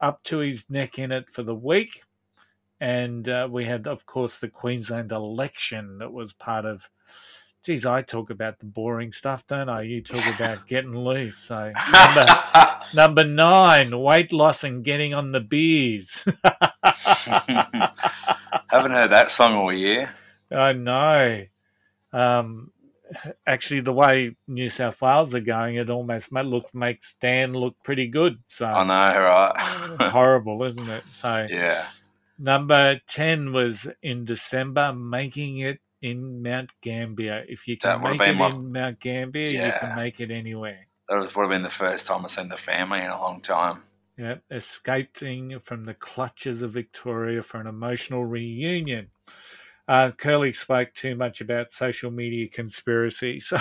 up 0.01 0.21
to 0.23 0.39
his 0.39 0.69
neck 0.69 0.99
in 0.99 1.13
it 1.13 1.29
for 1.29 1.41
the 1.41 1.55
week. 1.55 2.03
And 2.81 3.29
uh, 3.29 3.47
we 3.49 3.63
had, 3.63 3.87
of 3.87 4.05
course, 4.05 4.39
the 4.39 4.49
Queensland 4.49 5.13
election 5.13 5.99
that 5.99 6.11
was 6.11 6.33
part 6.33 6.65
of. 6.65 6.89
Geez, 7.63 7.85
I 7.85 8.01
talk 8.01 8.29
about 8.29 8.59
the 8.59 8.65
boring 8.65 9.13
stuff, 9.13 9.47
don't 9.47 9.69
I? 9.69 9.83
You 9.83 10.01
talk 10.01 10.25
about 10.35 10.67
getting 10.67 10.97
loose. 10.97 11.37
So, 11.37 11.71
number, 11.93 12.25
number 12.93 13.23
nine, 13.23 13.97
weight 13.97 14.33
loss 14.33 14.65
and 14.65 14.83
getting 14.83 15.13
on 15.13 15.31
the 15.31 15.39
beers. 15.39 16.25
Haven't 18.67 18.91
heard 18.91 19.13
that 19.13 19.31
song 19.31 19.53
all 19.53 19.73
year. 19.73 20.09
I 20.51 20.73
know. 20.73 21.45
Um, 22.11 22.71
actually, 23.45 23.81
the 23.81 23.93
way 23.93 24.35
New 24.47 24.69
South 24.69 25.01
Wales 25.01 25.33
are 25.35 25.39
going, 25.39 25.75
it 25.75 25.89
almost 25.89 26.31
ma- 26.31 26.41
look 26.41 26.73
makes 26.73 27.13
Dan 27.15 27.53
look 27.53 27.75
pretty 27.83 28.07
good. 28.07 28.39
So 28.47 28.65
I 28.67 28.83
know, 28.83 29.21
right? 29.21 30.01
horrible, 30.11 30.63
isn't 30.63 30.89
it? 30.89 31.03
So 31.11 31.47
yeah, 31.49 31.85
number 32.37 32.99
ten 33.07 33.51
was 33.53 33.87
in 34.01 34.25
December, 34.25 34.93
making 34.93 35.59
it 35.59 35.79
in 36.01 36.41
Mount 36.41 36.71
Gambier. 36.81 37.45
If 37.47 37.67
you 37.67 37.77
can 37.77 38.01
make 38.01 38.21
it 38.21 38.33
my- 38.33 38.49
in 38.49 38.71
Mount 38.71 38.99
Gambier, 38.99 39.49
you 39.65 39.71
can 39.79 39.95
make 39.95 40.19
it 40.19 40.31
anywhere. 40.31 40.87
that 41.09 41.15
was 41.19 41.35
would 41.35 41.43
have 41.43 41.49
been 41.51 41.63
the 41.63 41.69
first 41.69 42.07
time 42.07 42.23
I've 42.25 42.31
seen 42.31 42.49
the 42.49 42.57
family 42.57 42.99
in 42.99 43.09
a 43.09 43.19
long 43.21 43.41
time. 43.41 43.83
Yeah, 44.17 44.35
escaping 44.51 45.59
from 45.59 45.85
the 45.85 45.93
clutches 45.93 46.61
of 46.61 46.71
Victoria 46.71 47.41
for 47.41 47.59
an 47.61 47.67
emotional 47.67 48.25
reunion. 48.25 49.11
Uh, 49.89 50.11
Curly 50.11 50.53
spoke 50.53 50.93
too 50.93 51.15
much 51.15 51.41
about 51.41 51.71
social 51.71 52.11
media 52.11 52.47
conspiracy, 52.47 53.39
so 53.39 53.59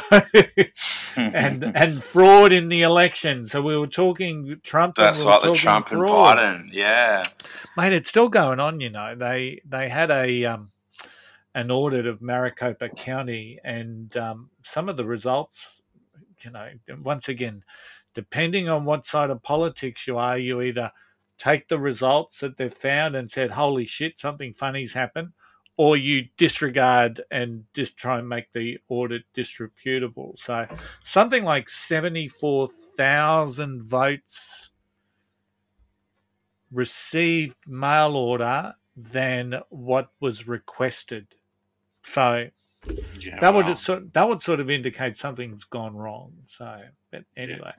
and 1.16 1.64
and 1.74 2.04
fraud 2.04 2.52
in 2.52 2.68
the 2.68 2.82
election. 2.82 3.46
So 3.46 3.62
we 3.62 3.78
were 3.78 3.86
talking 3.86 4.60
Trump. 4.62 4.98
and 4.98 5.06
That's 5.06 5.20
we 5.20 5.24
were 5.24 5.30
like 5.30 5.42
the 5.42 5.54
Trump 5.54 5.90
and 5.90 6.00
fraud. 6.00 6.36
Biden. 6.36 6.68
Yeah, 6.70 7.22
mate. 7.78 7.94
It's 7.94 8.10
still 8.10 8.28
going 8.28 8.60
on. 8.60 8.78
You 8.80 8.90
know, 8.90 9.14
they 9.14 9.62
they 9.64 9.88
had 9.88 10.10
a 10.10 10.44
um, 10.44 10.70
an 11.54 11.70
audit 11.70 12.06
of 12.06 12.20
Maricopa 12.20 12.90
County, 12.90 13.58
and 13.64 14.14
um, 14.18 14.50
some 14.60 14.90
of 14.90 14.98
the 14.98 15.06
results, 15.06 15.80
you 16.42 16.50
know, 16.50 16.68
once 17.02 17.30
again, 17.30 17.64
depending 18.12 18.68
on 18.68 18.84
what 18.84 19.06
side 19.06 19.30
of 19.30 19.42
politics 19.42 20.06
you 20.06 20.18
are, 20.18 20.36
you 20.36 20.60
either 20.60 20.92
take 21.38 21.68
the 21.68 21.78
results 21.78 22.40
that 22.40 22.58
they've 22.58 22.70
found 22.70 23.16
and 23.16 23.30
said, 23.30 23.52
"Holy 23.52 23.86
shit, 23.86 24.18
something 24.18 24.52
funny's 24.52 24.92
happened," 24.92 25.32
or 25.78 25.96
you 25.96 26.28
disregard 26.36 27.22
and 27.30 27.64
just 27.72 27.96
try 27.96 28.18
and 28.18 28.28
make 28.28 28.52
the 28.52 28.78
audit 28.90 29.22
disreputable. 29.32 30.34
So, 30.36 30.66
something 31.02 31.44
like 31.44 31.70
seventy-four 31.70 32.68
thousand 32.96 33.84
votes 33.84 34.72
received 36.70 37.56
mail 37.66 38.14
order 38.14 38.74
than 38.94 39.54
what 39.70 40.10
was 40.20 40.46
requested. 40.46 41.28
So 42.04 42.48
yeah 43.18 43.38
that 43.40 43.52
would 43.54 43.76
sort 43.76 44.12
that 44.14 44.28
would 44.28 44.40
sort 44.40 44.60
of 44.60 44.70
indicate 44.70 45.16
something's 45.16 45.64
gone 45.64 45.94
wrong. 45.94 46.32
So, 46.46 46.80
but 47.10 47.24
anyway, 47.36 47.72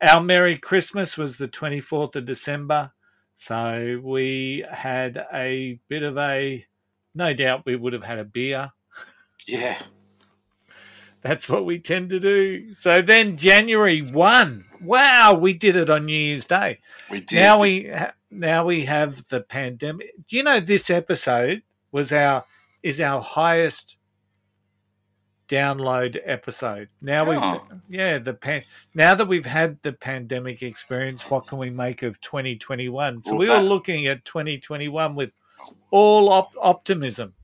our 0.00 0.22
Merry 0.22 0.58
Christmas 0.58 1.18
was 1.18 1.38
the 1.38 1.46
twenty 1.46 1.80
fourth 1.80 2.16
of 2.16 2.24
December. 2.24 2.92
So 3.36 4.00
we 4.02 4.64
had 4.70 5.26
a 5.32 5.78
bit 5.88 6.02
of 6.02 6.16
a, 6.16 6.64
no 7.16 7.32
doubt 7.34 7.64
we 7.64 7.74
would 7.74 7.92
have 7.94 8.04
had 8.04 8.18
a 8.18 8.24
beer. 8.24 8.70
yeah. 9.46 9.80
That's 11.22 11.48
what 11.48 11.64
we 11.64 11.80
tend 11.80 12.10
to 12.10 12.20
do. 12.20 12.72
So 12.74 13.02
then 13.02 13.36
January 13.36 14.00
one, 14.02 14.66
wow, 14.80 15.34
we 15.34 15.54
did 15.54 15.74
it 15.74 15.90
on 15.90 16.06
New 16.06 16.16
Year's 16.16 16.46
Day. 16.46 16.78
We 17.10 17.20
did. 17.20 17.36
Now 17.36 17.60
we 17.60 17.88
ha- 17.88 18.12
now 18.30 18.64
we 18.66 18.84
have 18.84 19.26
the 19.28 19.40
pandemic. 19.40 20.12
Do 20.28 20.36
you 20.36 20.42
know 20.44 20.60
this 20.60 20.90
episode 20.90 21.62
was 21.90 22.12
our 22.12 22.44
is 22.82 23.00
our 23.00 23.20
highest 23.20 23.96
download 25.48 26.20
episode. 26.24 26.88
Now 27.00 27.24
Oh. 27.24 27.30
we've 27.70 27.80
yeah 27.88 28.18
the 28.18 28.34
pan, 28.34 28.62
now 28.94 29.14
that 29.14 29.26
we've 29.26 29.46
had 29.46 29.78
the 29.82 29.92
pandemic 29.92 30.62
experience, 30.62 31.28
what 31.30 31.46
can 31.46 31.58
we 31.58 31.70
make 31.70 32.02
of 32.02 32.20
2021? 32.20 33.22
So 33.22 33.34
we 33.36 33.48
were 33.48 33.58
looking 33.58 34.06
at 34.06 34.24
2021 34.24 35.14
with 35.14 35.30
all 35.90 36.28
op- 36.30 36.54
optimism. 36.60 37.34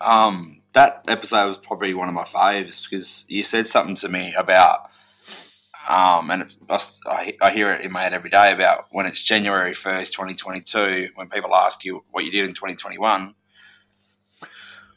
Um, 0.00 0.62
that 0.72 1.04
episode 1.08 1.48
was 1.48 1.58
probably 1.58 1.94
one 1.94 2.08
of 2.08 2.14
my 2.14 2.24
faves 2.24 2.88
because 2.88 3.26
you 3.28 3.42
said 3.42 3.66
something 3.66 3.96
to 3.96 4.08
me 4.08 4.34
about, 4.34 4.90
um, 5.88 6.30
and 6.30 6.42
it's 6.42 6.56
I, 7.06 7.36
I 7.40 7.50
hear 7.50 7.72
it 7.72 7.84
in 7.84 7.90
my 7.90 8.02
head 8.02 8.12
every 8.12 8.30
day 8.30 8.52
about 8.52 8.86
when 8.90 9.06
it's 9.06 9.22
January 9.22 9.74
first, 9.74 10.12
twenty 10.12 10.34
twenty 10.34 10.60
two, 10.60 11.08
when 11.14 11.28
people 11.28 11.54
ask 11.54 11.84
you 11.84 12.04
what 12.10 12.24
you 12.24 12.30
did 12.30 12.44
in 12.44 12.54
twenty 12.54 12.74
twenty 12.74 12.98
one, 12.98 13.34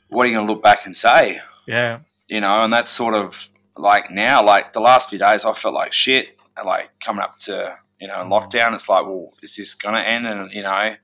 what 0.10 0.26
are 0.26 0.30
you 0.30 0.36
going 0.36 0.46
to 0.46 0.54
look 0.54 0.62
back 0.62 0.86
and 0.86 0.96
say? 0.96 1.40
Yeah, 1.68 2.00
You 2.28 2.42
know, 2.42 2.64
and 2.64 2.74
that's 2.74 2.92
sort 2.92 3.16
of 3.16 3.48
like 3.78 4.12
now, 4.12 4.44
like 4.46 4.74
the 4.74 4.82
last 4.82 5.10
few 5.10 5.20
days, 5.20 5.46
I 5.46 5.54
felt 5.54 5.74
like 5.74 5.94
shit. 5.94 6.38
Like 6.64 6.90
coming 7.00 7.24
up 7.24 7.40
to 7.40 7.76
you 8.00 8.08
know 8.08 8.16
lockdown, 8.16 8.74
it's 8.76 8.90
like, 8.90 9.06
well, 9.06 9.32
is 9.42 9.56
this 9.56 9.74
going 9.74 9.96
to 9.96 10.08
end? 10.08 10.28
And 10.28 10.52
you 10.52 10.62
know, 10.62 10.96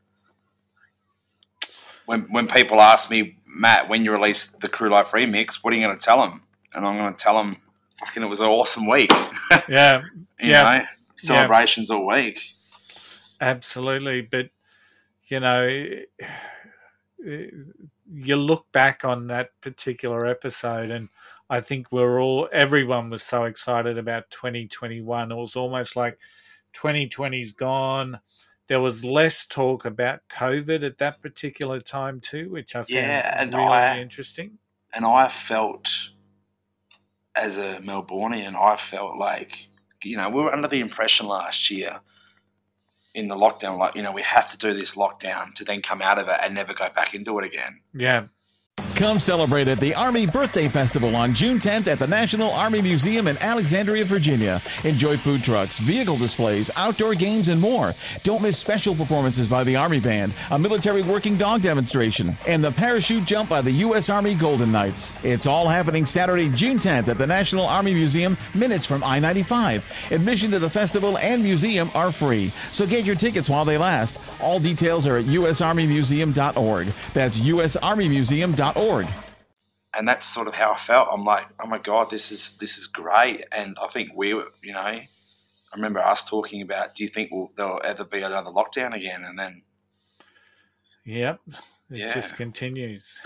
when 2.07 2.21
when 2.31 2.47
people 2.47 2.81
ask 2.81 3.11
me, 3.11 3.37
Matt, 3.45 3.87
when 3.89 4.03
you 4.03 4.11
release 4.11 4.47
the 4.47 4.67
Crew 4.69 4.89
Life 4.89 5.11
remix, 5.11 5.57
what 5.61 5.71
are 5.73 5.77
you 5.77 5.83
going 5.85 5.97
to 5.97 6.03
tell 6.03 6.19
them? 6.21 6.41
And 6.73 6.85
I'm 6.85 6.97
going 6.97 7.13
to 7.13 7.23
tell 7.23 7.37
them, 7.37 7.57
fucking, 7.99 8.23
it 8.23 8.27
was 8.27 8.39
an 8.39 8.47
awesome 8.47 8.87
week. 8.87 9.11
yeah, 9.69 10.01
you 10.39 10.51
Yeah. 10.51 10.63
know, 10.79 10.85
celebrations 11.17 11.91
all 11.91 12.07
week. 12.07 12.41
Absolutely, 13.39 14.21
but 14.21 14.49
you 15.27 15.39
know, 15.39 15.67
you 17.19 18.35
look 18.37 18.71
back 18.71 19.03
on 19.03 19.27
that 19.27 19.49
particular 19.61 20.25
episode, 20.25 20.89
and 20.89 21.09
I 21.49 21.61
think 21.61 21.91
we're 21.91 22.21
all 22.21 22.47
everyone 22.53 23.09
was 23.09 23.23
so 23.23 23.43
excited 23.43 23.97
about 23.97 24.29
2021. 24.31 25.31
It 25.31 25.35
was 25.35 25.55
almost 25.55 25.95
like 25.95 26.17
2020's 26.73 27.51
gone. 27.51 28.19
There 28.67 28.81
was 28.81 29.05
less 29.05 29.45
talk 29.45 29.85
about 29.85 30.19
COVID 30.29 30.85
at 30.85 30.97
that 30.97 31.21
particular 31.21 31.79
time 31.79 32.19
too, 32.19 32.49
which 32.49 32.75
I 32.75 32.79
found 32.79 32.89
Yeah, 32.89 33.41
and 33.41 33.53
really 33.53 33.67
I- 33.67 33.99
interesting. 33.99 34.57
And 34.93 35.05
I 35.05 35.27
felt, 35.27 36.09
as 37.35 37.57
a 37.57 37.79
Melbourneian, 37.83 38.55
I 38.55 38.75
felt 38.77 39.17
like, 39.17 39.67
you 40.03 40.17
know, 40.17 40.29
we 40.29 40.41
were 40.41 40.51
under 40.51 40.67
the 40.67 40.79
impression 40.79 41.27
last 41.27 41.69
year 41.69 41.99
in 43.13 43.27
the 43.27 43.35
lockdown, 43.35 43.77
like, 43.77 43.95
you 43.95 44.01
know, 44.01 44.11
we 44.11 44.21
have 44.21 44.49
to 44.51 44.57
do 44.57 44.73
this 44.73 44.93
lockdown 44.95 45.53
to 45.55 45.63
then 45.63 45.81
come 45.81 46.01
out 46.01 46.19
of 46.19 46.27
it 46.29 46.37
and 46.41 46.55
never 46.55 46.73
go 46.73 46.89
back 46.95 47.13
into 47.13 47.37
it 47.39 47.45
again. 47.45 47.81
Yeah, 47.93 48.27
Come 48.97 49.19
celebrate 49.19 49.67
at 49.67 49.79
the 49.79 49.93
Army 49.93 50.25
Birthday 50.25 50.67
Festival 50.67 51.15
on 51.15 51.35
June 51.35 51.59
10th 51.59 51.85
at 51.85 51.99
the 51.99 52.07
National 52.07 52.49
Army 52.49 52.81
Museum 52.81 53.27
in 53.27 53.37
Alexandria, 53.37 54.03
Virginia. 54.03 54.59
Enjoy 54.85 55.15
food 55.15 55.43
trucks, 55.43 55.77
vehicle 55.77 56.17
displays, 56.17 56.71
outdoor 56.75 57.13
games, 57.13 57.47
and 57.47 57.61
more. 57.61 57.93
Don't 58.23 58.41
miss 58.41 58.57
special 58.57 58.95
performances 58.95 59.47
by 59.47 59.63
the 59.63 59.75
Army 59.75 59.99
Band, 59.99 60.33
a 60.49 60.57
military 60.57 61.03
working 61.03 61.37
dog 61.37 61.61
demonstration, 61.61 62.35
and 62.47 62.63
the 62.63 62.71
parachute 62.71 63.25
jump 63.25 63.49
by 63.49 63.61
the 63.61 63.69
U.S. 63.69 64.09
Army 64.09 64.33
Golden 64.33 64.71
Knights. 64.71 65.13
It's 65.23 65.45
all 65.45 65.67
happening 65.67 66.03
Saturday, 66.03 66.49
June 66.49 66.77
10th 66.77 67.07
at 67.07 67.19
the 67.19 67.27
National 67.27 67.67
Army 67.67 67.93
Museum, 67.93 68.35
minutes 68.55 68.87
from 68.87 69.03
I 69.03 69.19
95. 69.19 70.07
Admission 70.09 70.49
to 70.49 70.57
the 70.57 70.71
festival 70.71 71.19
and 71.19 71.43
museum 71.43 71.91
are 71.93 72.11
free, 72.11 72.51
so 72.71 72.87
get 72.87 73.05
your 73.05 73.15
tickets 73.15 73.47
while 73.47 73.63
they 73.63 73.77
last. 73.77 74.17
All 74.41 74.59
details 74.59 75.05
are 75.05 75.17
at 75.17 75.25
usarmymuseum.org. 75.25 76.87
That's 77.13 77.39
usarmymuseum.org. 77.39 78.86
and 79.95 80.07
that's 80.07 80.25
sort 80.27 80.47
of 80.47 80.53
how 80.53 80.73
I 80.73 80.77
felt. 80.77 81.09
I'm 81.11 81.23
like, 81.25 81.47
oh 81.63 81.67
my 81.67 81.79
god, 81.79 82.09
this 82.09 82.31
is 82.31 82.51
this 82.59 82.77
is 82.77 82.87
great. 82.87 83.45
And 83.51 83.77
I 83.81 83.87
think 83.87 84.09
we 84.15 84.33
were, 84.33 84.51
you 84.63 84.73
know, 84.73 84.79
I 84.79 85.07
remember 85.75 85.99
us 85.99 86.23
talking 86.23 86.61
about, 86.61 86.93
do 86.95 87.03
you 87.03 87.09
think 87.09 87.29
we'll, 87.31 87.51
there'll 87.57 87.81
ever 87.83 88.03
be 88.05 88.21
another 88.21 88.51
lockdown 88.51 88.95
again? 88.95 89.23
And 89.25 89.37
then, 89.37 89.61
Yep. 91.05 91.39
It 91.47 91.57
Yeah. 91.89 92.13
just 92.13 92.35
continues. 92.35 93.17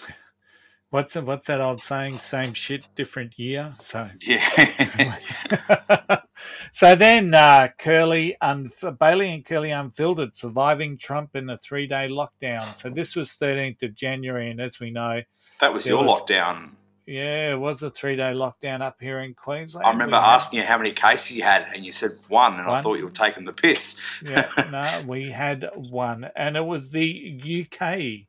What's 0.91 1.15
what's 1.15 1.47
that 1.47 1.61
old 1.61 1.81
saying? 1.81 2.17
Same 2.17 2.53
shit, 2.53 2.87
different 2.95 3.39
year. 3.39 3.73
So 3.79 4.09
yeah, 4.21 5.17
so 6.73 6.95
then 6.97 7.33
uh, 7.33 7.69
Curly 7.79 8.35
unf- 8.43 8.99
Bailey 8.99 9.33
and 9.33 9.45
Curly 9.45 9.71
unfiltered, 9.71 10.35
surviving 10.35 10.97
Trump 10.97 11.35
in 11.35 11.49
a 11.49 11.57
three 11.57 11.87
day 11.87 12.09
lockdown. 12.09 12.75
So 12.75 12.89
this 12.89 13.15
was 13.15 13.29
13th 13.31 13.83
of 13.83 13.95
January, 13.95 14.51
and 14.51 14.59
as 14.59 14.81
we 14.81 14.91
know, 14.91 15.21
that 15.61 15.73
was 15.73 15.85
There 15.85 15.93
your 15.93 16.03
was- 16.03 16.21
lockdown. 16.23 16.71
yeah, 17.05 17.53
it 17.53 17.59
was 17.59 17.81
a 17.83 17.89
three 17.89 18.15
day 18.15 18.33
lockdown 18.33 18.81
up 18.81 18.97
here 18.99 19.19
in 19.21 19.33
Queensland. 19.33 19.85
I 19.85 19.91
remember 19.91 20.17
We 20.17 20.21
had- 20.23 20.33
asking 20.35 20.59
you 20.59 20.65
how 20.65 20.77
many 20.77 20.91
cases 20.91 21.31
you 21.31 21.43
had, 21.43 21.67
and 21.73 21.85
you 21.85 21.91
said 21.91 22.17
one, 22.27 22.59
and 22.59 22.69
I 22.69 22.81
thought 22.81 22.97
you 22.97 23.05
were 23.05 23.11
taking 23.11 23.45
the 23.45 23.53
piss. 23.53 23.95
yeah, 24.23 24.49
no, 24.71 25.03
we 25.07 25.31
had 25.31 25.69
one, 25.75 26.29
and 26.35 26.57
it 26.57 26.65
was 26.65 26.89
the 26.89 27.67
UK 27.73 28.27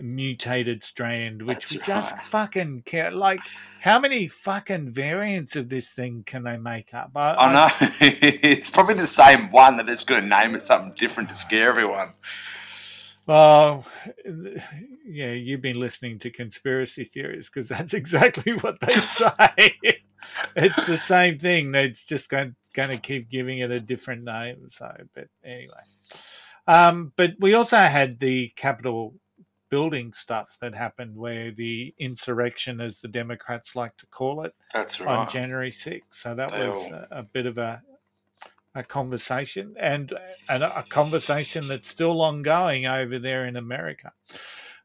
mutated 0.00 0.82
strand, 0.82 1.42
which 1.42 1.58
That's 1.70 1.72
we 1.72 1.78
just 1.80 2.16
right. 2.16 2.26
fucking 2.26 2.82
care. 2.86 3.10
Like, 3.12 3.40
how 3.80 4.00
many 4.00 4.26
fucking 4.26 4.90
variants 4.90 5.54
of 5.54 5.68
this 5.68 5.90
thing 5.92 6.24
can 6.26 6.42
they 6.42 6.56
make 6.56 6.92
up? 6.92 7.12
I, 7.14 7.34
I 7.34 7.52
know 7.52 7.68
it's 8.00 8.68
probably 8.70 8.94
the 8.94 9.06
same 9.06 9.50
one 9.52 9.76
that 9.76 9.88
it's 9.88 10.02
going 10.02 10.22
to 10.22 10.28
name 10.28 10.54
it 10.56 10.62
something 10.62 10.92
different 10.96 11.28
to 11.28 11.36
scare 11.36 11.68
everyone. 11.68 12.12
Well, 13.26 13.84
yeah, 15.06 15.30
you've 15.32 15.60
been 15.62 15.78
listening 15.78 16.18
to 16.20 16.30
conspiracy 16.30 17.04
theories 17.04 17.48
because 17.48 17.68
that's 17.68 17.94
exactly 18.02 18.52
what 18.54 18.80
they 18.80 18.92
say. 19.00 19.74
it's 20.56 20.86
the 20.86 20.96
same 20.96 21.38
thing. 21.38 21.72
They're 21.72 21.88
just 21.88 22.28
going, 22.28 22.56
going 22.74 22.90
to 22.90 22.96
keep 22.98 23.30
giving 23.30 23.60
it 23.60 23.70
a 23.70 23.80
different 23.80 24.24
name. 24.24 24.68
So, 24.68 24.92
but 25.14 25.28
anyway. 25.44 25.74
Um, 26.66 27.12
but 27.16 27.32
we 27.40 27.54
also 27.54 27.76
had 27.78 28.18
the 28.18 28.48
Capitol 28.56 29.14
building 29.70 30.12
stuff 30.12 30.58
that 30.60 30.74
happened 30.74 31.16
where 31.16 31.50
the 31.50 31.94
insurrection, 31.98 32.80
as 32.80 33.00
the 33.00 33.08
Democrats 33.08 33.74
like 33.74 33.96
to 33.96 34.06
call 34.06 34.44
it, 34.44 34.52
That's 34.74 35.00
right. 35.00 35.16
on. 35.20 35.28
January 35.28 35.70
6th. 35.70 36.02
So 36.10 36.34
that 36.34 36.50
They 36.50 36.66
was 36.66 36.76
all- 36.76 36.92
a, 36.94 37.06
a 37.10 37.22
bit 37.22 37.46
of 37.46 37.56
a 37.58 37.82
a 38.74 38.82
conversation 38.82 39.74
and, 39.78 40.12
and 40.48 40.62
a 40.62 40.84
conversation 40.88 41.68
that's 41.68 41.88
still 41.88 42.20
ongoing 42.22 42.86
over 42.86 43.18
there 43.18 43.46
in 43.46 43.56
America. 43.56 44.12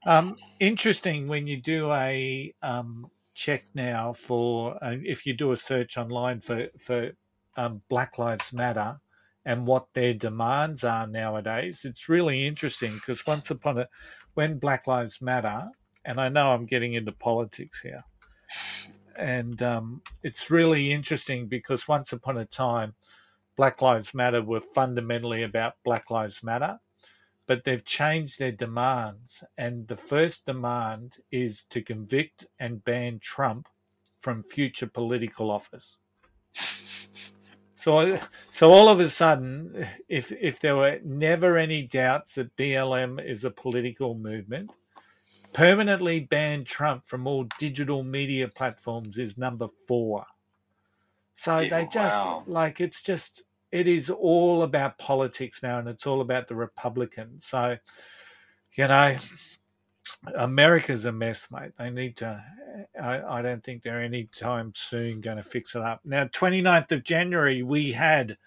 Um, 0.05 0.37
interesting 0.59 1.27
when 1.27 1.47
you 1.47 1.61
do 1.61 1.91
a 1.91 2.53
um, 2.61 3.09
check 3.33 3.63
now 3.73 4.13
for 4.13 4.81
uh, 4.83 4.95
if 5.03 5.25
you 5.25 5.33
do 5.33 5.51
a 5.51 5.57
search 5.57 5.97
online 5.97 6.39
for 6.39 6.67
for 6.79 7.11
um, 7.55 7.81
Black 7.89 8.17
Lives 8.17 8.53
Matter 8.53 8.99
and 9.45 9.67
what 9.67 9.87
their 9.93 10.13
demands 10.13 10.83
are 10.83 11.07
nowadays. 11.07 11.85
It's 11.85 12.09
really 12.09 12.47
interesting 12.47 12.95
because 12.95 13.25
once 13.27 13.51
upon 13.51 13.79
a 13.79 13.87
when 14.33 14.59
Black 14.59 14.87
Lives 14.87 15.21
Matter, 15.21 15.67
and 16.05 16.19
I 16.19 16.29
know 16.29 16.51
I'm 16.51 16.65
getting 16.65 16.93
into 16.93 17.11
politics 17.11 17.81
here, 17.81 18.03
and 19.17 19.61
um, 19.61 20.01
it's 20.23 20.49
really 20.49 20.91
interesting 20.91 21.47
because 21.47 21.87
once 21.87 22.13
upon 22.13 22.37
a 22.37 22.45
time, 22.45 22.95
Black 23.57 23.81
Lives 23.81 24.13
Matter 24.13 24.41
were 24.41 24.61
fundamentally 24.61 25.43
about 25.43 25.73
Black 25.83 26.11
Lives 26.11 26.43
Matter, 26.43 26.79
but 27.47 27.63
they've 27.63 27.83
changed 27.83 28.37
their 28.37 28.51
demands. 28.51 29.43
And 29.57 29.87
the 29.87 29.97
first 29.97 30.45
demand 30.45 31.17
is 31.31 31.65
to 31.71 31.81
convict 31.81 32.45
and 32.59 32.85
ban 32.85 33.19
Trump 33.19 33.67
from 34.19 34.43
future 34.43 34.87
political 34.87 35.49
office. 35.49 35.97
So, 37.75 38.19
so 38.51 38.71
all 38.71 38.89
of 38.89 38.99
a 38.99 39.09
sudden, 39.09 39.87
if 40.09 40.31
if 40.31 40.59
there 40.59 40.75
were 40.75 40.99
never 41.05 41.57
any 41.57 41.83
doubts 41.83 42.35
that 42.35 42.55
BLM 42.57 43.23
is 43.23 43.45
a 43.45 43.51
political 43.51 44.13
movement, 44.13 44.71
permanently 45.53 46.19
ban 46.19 46.65
Trump 46.65 47.05
from 47.05 47.25
all 47.27 47.47
digital 47.57 48.03
media 48.03 48.47
platforms 48.49 49.17
is 49.17 49.37
number 49.37 49.67
four. 49.87 50.25
So 51.37 51.59
Yeah, 51.59 51.69
they 51.69 51.85
just 51.85 52.25
wow. 52.25 52.43
like 52.45 52.81
it's 52.81 53.01
just 53.01 53.43
it 53.71 53.87
is 53.87 54.09
all 54.09 54.63
about 54.63 54.97
politics 54.97 55.61
now, 55.63 55.79
and 55.79 55.87
it's 55.87 56.07
all 56.07 56.21
about 56.21 56.47
the 56.47 56.55
Republicans. 56.55 57.45
So, 57.45 57.77
you 58.75 58.87
know, 58.87 59.17
America's 60.35 61.05
a 61.05 61.11
mess, 61.11 61.47
mate. 61.51 61.71
They 61.77 61.89
need 61.89 62.17
to. 62.17 62.43
I, 63.01 63.39
I 63.39 63.41
don't 63.41 63.63
think 63.63 63.83
they're 63.83 64.01
any 64.01 64.25
time 64.25 64.71
soon 64.75 65.21
going 65.21 65.37
to 65.37 65.43
fix 65.43 65.75
it 65.75 65.81
up. 65.81 66.01
Now, 66.03 66.25
29th 66.25 66.91
of 66.91 67.03
January, 67.03 67.63
we 67.63 67.91
had 67.91 68.37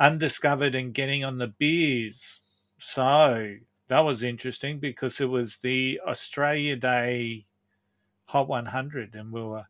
undiscovered 0.00 0.74
and 0.74 0.94
getting 0.94 1.24
on 1.24 1.38
the 1.38 1.48
beers. 1.48 2.40
So 2.78 3.56
that 3.88 4.00
was 4.00 4.22
interesting 4.22 4.78
because 4.78 5.20
it 5.20 5.28
was 5.28 5.58
the 5.58 6.00
Australia 6.06 6.76
Day 6.76 7.46
Hot 8.26 8.48
100, 8.48 9.14
and 9.14 9.32
we 9.32 9.42
were, 9.42 9.66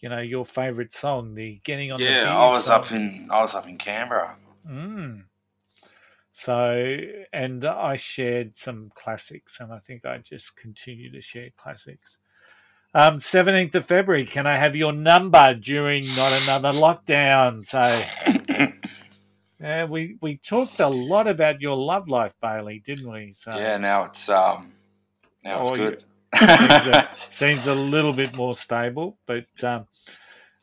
you 0.00 0.08
know, 0.08 0.20
your 0.20 0.44
favourite 0.44 0.92
song, 0.92 1.34
the 1.34 1.60
Getting 1.64 1.92
on 1.92 2.00
the 2.00 2.06
Yeah, 2.06 2.36
I 2.36 2.46
was 2.46 2.64
song. 2.64 2.74
up 2.74 2.92
in 2.92 3.28
I 3.30 3.40
was 3.40 3.54
up 3.54 3.68
in 3.68 3.78
Canberra. 3.78 4.36
Mm. 4.68 5.24
So, 6.32 6.96
and 7.32 7.64
I 7.64 7.96
shared 7.96 8.56
some 8.56 8.90
classics, 8.94 9.60
and 9.60 9.72
I 9.72 9.78
think 9.78 10.06
I 10.06 10.18
just 10.18 10.56
continue 10.56 11.10
to 11.12 11.20
share 11.20 11.50
classics. 11.56 12.16
Um, 12.94 13.18
17th 13.18 13.74
of 13.74 13.86
February, 13.86 14.24
can 14.26 14.46
I 14.46 14.56
have 14.56 14.74
your 14.74 14.92
number 14.92 15.54
during 15.54 16.06
not 16.16 16.32
another 16.32 16.72
lockdown? 16.72 17.62
So, 17.62 18.02
yeah, 19.60 19.84
we, 19.84 20.16
we 20.20 20.38
talked 20.38 20.80
a 20.80 20.88
lot 20.88 21.28
about 21.28 21.60
your 21.60 21.76
love 21.76 22.08
life, 22.08 22.34
Bailey, 22.40 22.80
didn't 22.84 23.08
we? 23.10 23.32
So, 23.32 23.52
Yeah, 23.52 23.76
now 23.76 24.04
it's 24.04 24.28
um 24.28 24.72
now 25.44 25.60
it's 25.60 25.70
Oh, 25.70 25.76
good. 25.76 26.04
seems, 26.34 26.86
a, 26.86 27.08
seems 27.30 27.66
a 27.66 27.74
little 27.74 28.12
bit 28.12 28.34
more 28.36 28.54
stable. 28.54 29.18
But 29.26 29.46
um, 29.62 29.86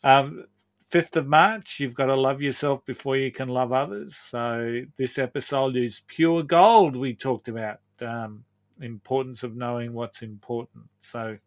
um, 0.03 0.45
5th 0.91 1.15
of 1.17 1.27
March, 1.27 1.79
you've 1.79 1.95
got 1.95 2.05
to 2.05 2.15
love 2.15 2.41
yourself 2.41 2.85
before 2.85 3.17
you 3.17 3.31
can 3.31 3.49
love 3.49 3.73
others. 3.73 4.15
So 4.15 4.81
this 4.95 5.17
episode 5.17 5.75
is 5.75 6.01
pure 6.07 6.43
gold. 6.43 6.95
We 6.95 7.13
talked 7.13 7.49
about 7.49 7.79
um, 8.01 8.45
importance 8.81 9.43
of 9.43 9.55
knowing 9.55 9.91
what's 9.93 10.21
important. 10.21 10.85
So 10.99 11.37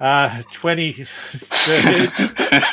uh, 0.00 0.40
23rd, 0.54 1.08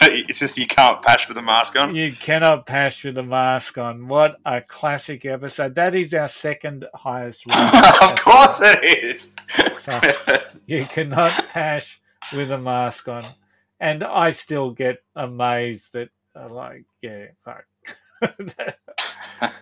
it's 0.30 0.40
just 0.40 0.58
you 0.58 0.68
can't 0.68 1.02
pash 1.02 1.28
with 1.28 1.38
a 1.38 1.42
mask 1.42 1.76
on. 1.78 1.94
you 1.94 2.14
cannot 2.14 2.66
pash 2.66 3.04
with 3.04 3.18
a 3.18 3.24
mask 3.24 3.78
on. 3.78 4.08
What 4.08 4.38
a 4.46 4.62
classic 4.62 5.26
episode. 5.26 5.76
That 5.76 5.94
is 5.96 6.14
our 6.14 6.30
second 6.30 6.86
highest 6.94 7.44
of 7.52 8.16
course 8.20 8.60
it 8.62 9.04
is. 9.04 9.34
So- 9.80 10.00
you 10.66 10.86
cannot 10.86 11.50
pash 11.50 12.00
with 12.34 12.52
a 12.52 12.58
mask 12.58 13.10
on. 13.10 13.26
And 13.80 14.04
I 14.04 14.32
still 14.32 14.72
get 14.72 15.04
amazed 15.16 15.94
that, 15.94 16.10
uh, 16.36 16.50
like, 16.50 16.86
yeah, 17.02 17.28
fuck. 17.46 17.66
that, 18.22 18.78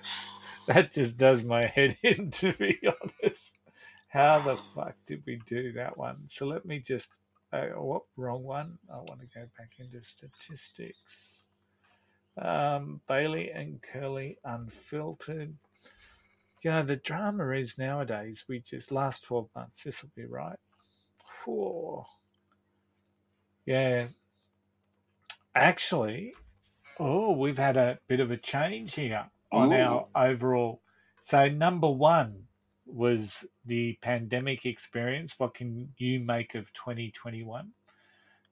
that 0.68 0.92
just 0.92 1.18
does 1.18 1.44
my 1.44 1.68
head 1.68 1.98
in, 2.04 2.32
to 2.32 2.54
be 2.54 2.80
honest. 2.86 3.60
How 4.08 4.40
the 4.40 4.58
fuck 4.74 4.96
did 5.06 5.24
we 5.26 5.42
do 5.46 5.74
that 5.74 5.98
one? 5.98 6.24
So 6.28 6.46
let 6.46 6.66
me 6.66 6.80
just, 6.80 7.20
uh, 7.52 7.68
what, 7.76 8.04
wrong 8.16 8.44
one? 8.44 8.78
I 8.92 8.98
want 8.98 9.20
to 9.20 9.28
go 9.28 9.46
back 9.58 9.72
into 9.80 10.02
statistics. 10.04 11.44
Um, 12.42 13.02
Bailey 13.08 13.52
and 13.52 13.82
Curly 13.82 14.38
unfiltered. 14.46 15.56
You 16.64 16.72
know, 16.72 16.84
the 16.84 16.96
drama 16.96 17.50
is 17.52 17.78
nowadays, 17.78 18.46
we 18.48 18.60
just, 18.60 18.92
last 18.92 19.26
12 19.26 19.50
months, 19.56 19.84
this 19.84 20.02
will 20.02 20.12
be 20.16 20.26
right. 20.26 20.58
Whew. 21.44 22.06
Yeah. 23.66 24.08
Actually, 25.54 26.34
oh, 27.00 27.32
we've 27.32 27.58
had 27.58 27.78
a 27.78 28.00
bit 28.08 28.20
of 28.20 28.32
a 28.32 28.38
change 28.38 28.96
here 28.96 29.26
on 29.52 29.72
Ooh. 29.72 29.76
our 29.76 30.08
overall. 30.16 30.82
So, 31.22 31.50
number 31.50 31.90
one 31.90 32.44
was 32.86 33.46
the 33.66 33.98
pandemic 34.02 34.66
experience. 34.66 35.36
What 35.38 35.56
can 35.56 35.94
you 35.98 36.20
make 36.20 36.54
of 36.56 36.72
2021? 36.74 37.72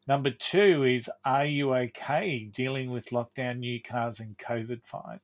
Number 0.08 0.32
two 0.32 0.84
is 0.84 1.10
Are 1.23 1.45
you 1.45 1.73
okay 1.76 2.49
dealing 2.54 2.89
with 2.91 3.12
lockdown, 3.12 3.60
new 3.60 3.82
cars, 3.82 4.19
and 4.19 4.38
COVID 4.38 4.86
fines? 4.86 5.21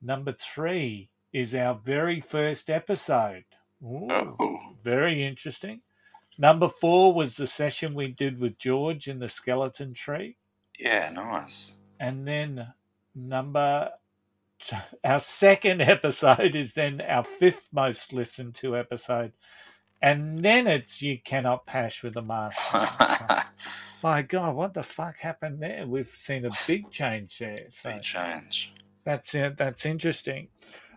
Number 0.00 0.32
three 0.32 1.10
is 1.32 1.54
our 1.54 1.74
very 1.74 2.20
first 2.20 2.70
episode. 2.70 3.44
Ooh, 3.82 4.08
Oh. 4.10 4.58
Very 4.82 5.24
interesting. 5.26 5.82
Number 6.42 6.66
four 6.66 7.14
was 7.14 7.36
the 7.36 7.46
session 7.46 7.94
we 7.94 8.08
did 8.08 8.40
with 8.40 8.58
George 8.58 9.06
in 9.06 9.20
the 9.20 9.28
skeleton 9.28 9.94
tree. 9.94 10.38
Yeah, 10.76 11.10
nice. 11.10 11.76
And 12.00 12.26
then 12.26 12.66
number 13.14 13.90
our 15.04 15.20
second 15.20 15.82
episode 15.96 16.56
is 16.56 16.74
then 16.74 17.00
our 17.00 17.22
fifth 17.22 17.68
most 17.72 18.12
listened 18.12 18.56
to 18.56 18.76
episode. 18.76 19.34
And 20.02 20.40
then 20.40 20.66
it's 20.66 21.00
You 21.00 21.20
Cannot 21.24 21.64
Pash 21.64 22.02
with 22.02 22.16
a 22.16 22.22
Mask. 22.22 22.58
So, 22.72 22.86
my 24.02 24.22
God, 24.22 24.56
what 24.56 24.74
the 24.74 24.82
fuck 24.82 25.18
happened 25.18 25.62
there? 25.62 25.86
We've 25.86 26.12
seen 26.16 26.44
a 26.44 26.50
big 26.66 26.90
change 26.90 27.38
there. 27.38 27.66
So 27.70 27.92
Big 27.92 28.02
change. 28.02 28.72
that's 29.04 29.32
it. 29.36 29.56
That's 29.56 29.86
interesting. 29.86 30.48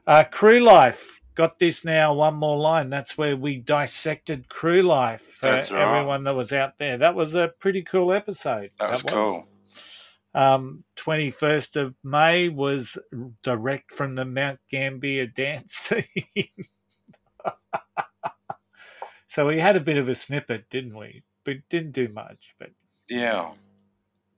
Uh, 0.07 0.23
crew 0.23 0.59
life. 0.59 1.21
Got 1.35 1.59
this 1.59 1.83
now. 1.83 2.13
One 2.13 2.35
more 2.35 2.57
line. 2.57 2.89
That's 2.89 3.17
where 3.17 3.35
we 3.35 3.57
dissected 3.57 4.47
crew 4.47 4.81
life 4.81 5.21
for 5.21 5.51
right. 5.51 5.71
everyone 5.71 6.23
that 6.23 6.33
was 6.33 6.53
out 6.53 6.77
there. 6.79 6.97
That 6.97 7.13
was 7.13 7.35
a 7.35 7.49
pretty 7.59 7.83
cool 7.83 8.13
episode. 8.13 8.71
That 8.79 8.89
was 8.89 9.01
cool. 9.01 9.45
Um, 10.33 10.83
21st 10.97 11.75
of 11.75 11.95
May 12.03 12.49
was 12.49 12.97
direct 13.43 13.93
from 13.93 14.15
the 14.15 14.25
Mount 14.25 14.59
Gambier 14.71 15.27
dance 15.27 15.73
scene. 15.75 16.67
so 19.27 19.47
we 19.47 19.59
had 19.59 19.75
a 19.75 19.81
bit 19.81 19.97
of 19.97 20.07
a 20.07 20.15
snippet, 20.15 20.69
didn't 20.69 20.97
we? 20.97 21.23
But 21.43 21.57
didn't 21.69 21.91
do 21.91 22.07
much. 22.07 22.55
But 22.59 22.69
Yeah. 23.09 23.51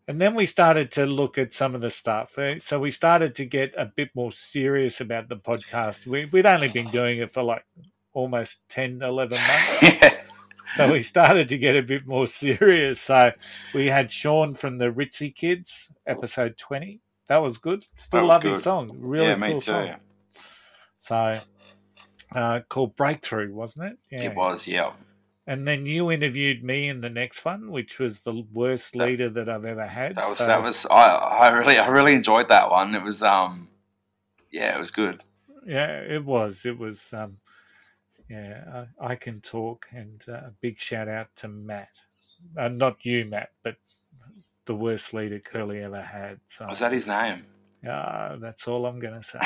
And 0.08 0.22
then 0.22 0.36
we 0.36 0.46
started 0.46 0.92
to 0.92 1.06
look 1.06 1.38
at 1.38 1.54
some 1.54 1.76
of 1.76 1.82
the 1.82 1.90
stuff. 1.90 2.38
eh? 2.38 2.58
So 2.60 2.80
we 2.80 2.92
started 2.92 3.36
to 3.36 3.46
get 3.46 3.76
a 3.78 3.86
bit 3.86 4.10
more 4.16 4.32
serious 4.32 5.02
about 5.02 5.28
the 5.28 5.36
podcast. 5.36 6.08
We, 6.08 6.26
we'd 6.26 6.46
only 6.46 6.70
been 6.70 6.88
doing 6.88 7.20
it 7.20 7.32
for 7.32 7.44
like 7.44 7.66
almost 8.14 8.62
10, 8.70 9.02
11 9.02 9.38
months. 9.38 9.84
yeah. 9.84 10.22
So 10.76 10.92
we 10.92 11.02
started 11.02 11.50
to 11.50 11.58
get 11.58 11.76
a 11.76 11.82
bit 11.82 12.08
more 12.08 12.28
serious. 12.28 13.02
So 13.02 13.32
we 13.74 13.88
had 13.88 14.12
Sean 14.12 14.54
from 14.54 14.78
the 14.78 14.92
Ritzy 14.92 15.34
Kids, 15.36 15.90
episode 16.06 16.58
20. 16.58 17.02
That 17.28 17.38
was 17.38 17.58
good. 17.58 17.86
Still 17.98 18.24
was 18.24 18.30
love 18.30 18.44
his 18.44 18.64
song. 18.64 18.96
Really 19.00 19.28
yeah, 19.28 19.36
cool 19.36 19.48
me 19.48 19.54
too. 19.56 19.60
song. 19.62 19.96
So 21.00 21.40
uh, 22.34 22.62
called 22.70 22.96
Breakthrough, 22.96 23.54
wasn't 23.54 23.92
it? 23.92 23.98
Yeah. 24.12 24.30
It 24.30 24.36
was, 24.36 24.68
yeah. 24.68 24.94
And 25.50 25.66
then 25.66 25.86
you 25.86 26.12
interviewed 26.12 26.62
me 26.62 26.90
in 26.90 27.00
the 27.00 27.10
next 27.10 27.46
one, 27.46 27.72
which 27.72 28.00
was 28.00 28.22
the 28.22 28.46
worst 28.54 28.94
That- 28.94 29.06
leader 29.06 29.30
that 29.30 29.48
I've 29.48 29.64
ever 29.66 29.88
had. 29.88 30.16
That 30.16 30.28
was 30.28 30.40
So- 30.40 30.48
that 30.48 30.62
was 30.62 30.86
I 30.92 31.04
I 31.06 31.50
really 31.50 31.78
I 31.80 31.88
really 31.88 32.14
enjoyed 32.14 32.50
that 32.50 32.70
one. 32.70 32.94
It 32.94 33.02
was 33.04 33.24
um 33.24 33.70
yeah, 34.52 34.76
it 34.76 34.80
was 34.80 34.92
good. 34.92 35.24
Yeah, 35.66 36.00
it 36.00 36.24
was. 36.24 36.66
It 36.66 36.78
was. 36.78 37.12
Um, 37.14 37.38
yeah, 38.30 38.86
I, 39.02 39.12
I 39.12 39.16
can 39.16 39.42
talk, 39.42 39.88
and 39.92 40.22
uh, 40.28 40.34
a 40.34 40.54
big 40.62 40.80
shout 40.80 41.08
out 41.10 41.28
to 41.38 41.48
Matt. 41.50 41.90
Uh, 42.58 42.70
not 42.70 43.06
you, 43.06 43.26
Matt, 43.26 43.50
but 43.64 43.76
the 44.66 44.76
worst 44.76 45.14
leader 45.14 45.40
Curly 45.40 45.82
ever 45.84 46.02
had. 46.02 46.40
So 46.48 46.68
Was 46.68 46.80
that 46.80 46.92
his 46.94 47.08
name? 47.08 47.46
Uh, 47.88 48.38
that's 48.38 48.68
all 48.68 48.86
I'm 48.86 49.00
going 49.00 49.20
to 49.20 49.24
say. 49.24 49.40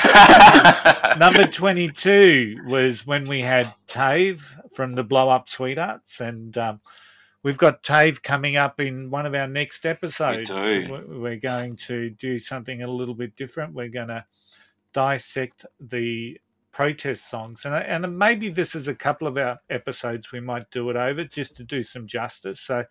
Number 1.18 1.46
22 1.46 2.62
was 2.66 3.06
when 3.06 3.24
we 3.28 3.42
had 3.42 3.72
Tave 3.86 4.56
from 4.74 4.94
the 4.94 5.02
Blow 5.02 5.28
Up 5.28 5.48
Sweethearts, 5.48 6.20
and 6.20 6.56
um, 6.56 6.80
we've 7.42 7.58
got 7.58 7.82
Tave 7.82 8.22
coming 8.22 8.56
up 8.56 8.80
in 8.80 9.10
one 9.10 9.26
of 9.26 9.34
our 9.34 9.46
next 9.48 9.84
episodes. 9.86 10.48
We- 10.88 11.18
We're 11.18 11.36
going 11.36 11.76
to 11.88 12.10
do 12.10 12.38
something 12.38 12.82
a 12.82 12.88
little 12.90 13.14
bit 13.14 13.36
different. 13.36 13.74
We're 13.74 13.88
going 13.88 14.08
to 14.08 14.24
dissect 14.92 15.66
the 15.80 16.38
protest 16.72 17.28
songs, 17.30 17.66
and 17.66 17.74
and 17.74 18.18
maybe 18.18 18.48
this 18.48 18.74
is 18.74 18.88
a 18.88 18.94
couple 18.94 19.26
of 19.28 19.36
our 19.36 19.58
episodes 19.68 20.32
we 20.32 20.40
might 20.40 20.70
do 20.70 20.88
it 20.88 20.96
over 20.96 21.24
just 21.24 21.56
to 21.56 21.64
do 21.64 21.82
some 21.82 22.06
justice. 22.06 22.60
So. 22.60 22.84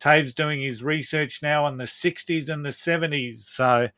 Tave's 0.00 0.34
doing 0.34 0.60
his 0.60 0.82
research 0.82 1.42
now 1.44 1.64
on 1.64 1.76
the 1.76 1.84
60s 1.84 2.48
and 2.48 2.66
the 2.66 2.70
70s. 2.70 3.36
So, 3.36 3.88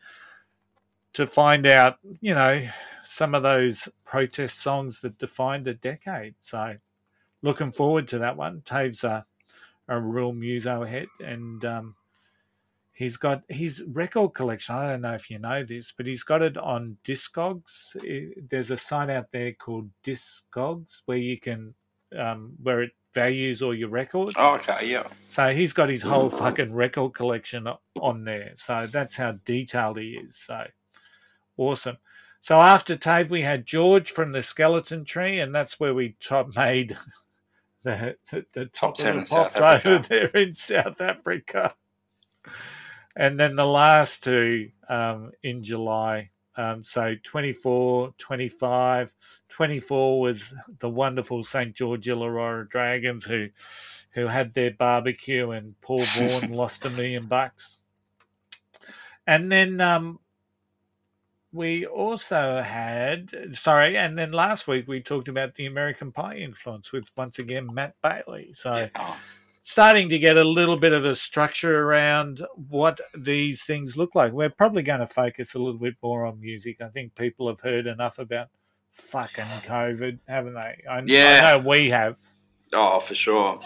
to 1.15 1.27
find 1.27 1.67
out, 1.67 1.97
you 2.21 2.35
know, 2.35 2.67
some 3.03 3.35
of 3.35 3.43
those 3.43 3.89
protest 4.05 4.61
songs 4.61 5.01
that 5.01 5.19
defined 5.19 5.69
a 5.69 5.75
decade. 5.75 6.35
So, 6.41 6.75
looking 7.43 7.73
forward 7.73 8.09
to 8.09 8.19
that 8.19 8.37
one. 8.37 8.63
Tave's 8.65 9.05
a, 9.05 9.25
a 9.89 10.01
real 10.01 10.33
muso 10.33 10.85
head, 10.85 11.07
and 11.21 11.65
um, 11.65 11.95
he's 12.93 13.17
got 13.17 13.43
his 13.49 13.85
record 13.87 14.35
collection. 14.35 14.75
I 14.75 14.91
don't 14.91 15.03
know 15.03 15.15
if 15.15 15.31
you 15.31 15.39
know 15.39 15.65
this, 15.65 15.93
but 15.93 16.07
he's 16.07 16.25
got 16.25 16.43
it 16.43 16.57
on 16.57 16.97
Discogs. 17.05 17.95
There's 18.49 18.71
a 18.71 18.77
site 18.77 19.11
out 19.11 19.31
there 19.33 19.53
called 19.53 19.91
Discogs 20.03 21.03
where 21.07 21.19
you 21.19 21.39
can, 21.39 21.75
um, 22.17 22.55
where 22.63 22.83
it 22.83 22.93
values 23.13 23.63
all 23.63 23.75
your 23.75 23.89
records. 23.91 24.35
oh, 24.37 24.57
okay, 24.57 24.89
yeah. 24.91 25.07
So 25.27 25.55
he's 25.55 25.73
got 25.73 25.89
his 25.89 26.03
whole 26.03 26.31
fucking 26.31 26.75
record 26.75 27.15
collection 27.15 27.69
on 28.01 28.25
there. 28.25 28.55
So 28.57 28.89
that's 28.91 29.15
how 29.15 29.39
detailed 29.45 29.99
he 29.99 30.15
is. 30.15 30.37
So 30.37 30.65
awesome. 31.57 31.99
So 32.41 32.61
after 32.61 32.97
Tave, 32.97 33.31
we 33.31 33.43
had 33.43 33.65
George 33.65 34.11
from 34.11 34.33
the 34.33 34.43
Skeleton 34.43 35.05
Tree, 35.05 35.41
and 35.41 35.55
that's 35.55 35.81
where 35.81 35.95
we 35.95 36.17
top 36.21 36.55
made 36.55 36.97
the 37.83 38.17
the, 38.31 38.45
the 38.53 38.67
top, 38.67 38.97
Top 38.97 39.05
10 39.05 39.09
of 39.09 39.15
in 39.15 39.21
the 39.21 39.25
South 39.27 39.87
over 39.87 39.99
there 40.09 40.27
in 40.29 40.55
South 40.55 41.01
Africa. 41.01 41.75
And 43.17 43.39
then 43.39 43.57
the 43.57 43.67
last 43.67 44.25
two 44.25 44.71
um, 44.89 45.33
in 45.43 45.63
July. 45.63 46.31
Um, 46.57 46.85
so 46.85 47.15
24, 47.25 48.15
25, 48.19 49.15
24 49.49 50.21
was 50.21 50.53
the 50.79 50.89
wonderful 50.89 51.43
St. 51.43 51.75
George 51.75 52.07
Illawarra 52.07 52.69
Dragons 52.69 53.25
who 53.25 53.49
who 54.11 54.27
had 54.29 54.55
their 54.55 54.71
barbecue 54.71 55.51
and 55.51 55.81
Paul 55.81 56.05
Vaughan 56.05 56.53
lost 56.53 56.85
a 56.85 56.91
million 56.91 57.27
bucks. 57.27 57.79
And 59.27 59.51
then 59.51 59.81
um, 59.81 60.21
we 61.55 61.87
also 61.87 62.61
had, 62.63 63.31
sorry, 63.53 63.97
and 63.97 64.19
then 64.19 64.33
last 64.33 64.67
week 64.67 64.89
we 64.89 65.01
talked 65.01 65.29
about 65.29 65.55
the 65.55 65.67
American 65.67 66.11
Pie 66.11 66.37
influence 66.39 66.91
with 66.93 67.11
once 67.17 67.39
again 67.39 67.73
Matt 67.73 67.95
Bailey. 68.03 68.51
So 68.55 68.89
Oh, 68.97 69.17
starting 69.63 70.09
to 70.09 70.19
get 70.19 70.37
a 70.37 70.43
little 70.45 70.77
bit 70.77 70.93
of 70.93 71.05
a 71.05 71.15
structure 71.15 71.83
around 71.87 72.43
what 72.69 73.01
these 73.17 73.63
things 73.65 73.97
look 73.97 74.15
like. 74.17 74.33
We're 74.33 74.51
probably 74.51 74.83
going 74.83 75.01
to 75.01 75.07
focus 75.07 75.55
a 75.55 75.59
little 75.61 75.79
bit 75.81 75.95
more 76.03 76.27
on 76.27 76.41
music. 76.41 76.81
I 76.81 76.89
think 76.89 77.15
people 77.15 77.47
have 77.49 77.61
heard 77.61 77.87
enough 77.87 78.19
about 78.19 78.49
fucking 78.91 79.45
COVID, 79.65 80.19
haven't 80.27 80.55
they? 80.55 80.83
I, 80.91 81.03
Yeah. 81.07 81.41
I 81.45 81.53
know 81.57 81.69
we 81.69 81.89
have. 81.91 82.19
oh, 82.75 82.99
for 82.99 83.15
sure. 83.15 83.61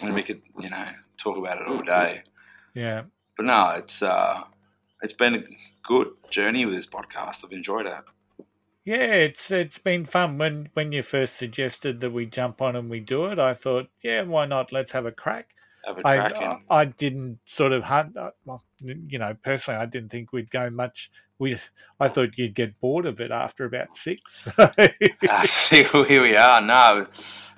And 0.00 0.14
we 0.14 0.22
could, 0.22 0.40
you 0.58 0.70
know, 0.70 0.86
talk 1.18 1.36
about 1.36 1.60
it 1.60 1.68
all 1.68 1.82
day. 1.82 2.22
Yeah. 2.74 3.02
But 3.36 3.46
no, 3.46 3.68
it's 3.76 4.02
uh 4.02 4.42
it's 5.02 5.12
been 5.12 5.34
a 5.36 5.42
good 5.88 6.08
journey 6.30 6.66
with 6.66 6.74
this 6.74 6.86
podcast. 6.86 7.44
I've 7.44 7.52
enjoyed 7.52 7.86
it. 7.86 7.94
Yeah, 8.84 8.96
it's 9.26 9.50
it's 9.50 9.78
been 9.78 10.04
fun. 10.04 10.38
When 10.38 10.68
when 10.74 10.92
you 10.92 11.02
first 11.02 11.36
suggested 11.36 12.00
that 12.00 12.10
we 12.10 12.26
jump 12.26 12.60
on 12.62 12.76
and 12.76 12.88
we 12.90 13.00
do 13.00 13.26
it, 13.26 13.38
I 13.38 13.54
thought, 13.54 13.88
yeah, 14.02 14.22
why 14.22 14.46
not? 14.46 14.70
Let's 14.70 14.92
have 14.92 15.06
a 15.06 15.12
crack. 15.12 15.48
Have 15.86 15.98
a 15.98 16.02
crack 16.02 16.34
I. 16.36 16.58
I 16.70 16.84
didn't 16.84 17.38
sort 17.46 17.72
of 17.72 17.84
hunt. 17.84 18.16
uh, 18.16 18.30
Well, 18.44 18.62
you 18.82 19.18
know, 19.18 19.34
personally, 19.42 19.80
I 19.80 19.86
didn't 19.86 20.10
think 20.10 20.32
we'd 20.32 20.50
go 20.50 20.68
much. 20.70 21.10
We 21.38 21.56
I 21.98 22.08
thought 22.08 22.36
you'd 22.36 22.54
get 22.54 22.80
bored 22.80 23.06
of 23.06 23.20
it 23.20 23.30
after 23.30 23.64
about 23.64 23.96
six. 23.96 24.48
Ah, 24.58 25.42
see, 25.46 25.84
here 25.84 26.22
we 26.22 26.36
are. 26.36 26.60
No, 26.60 27.06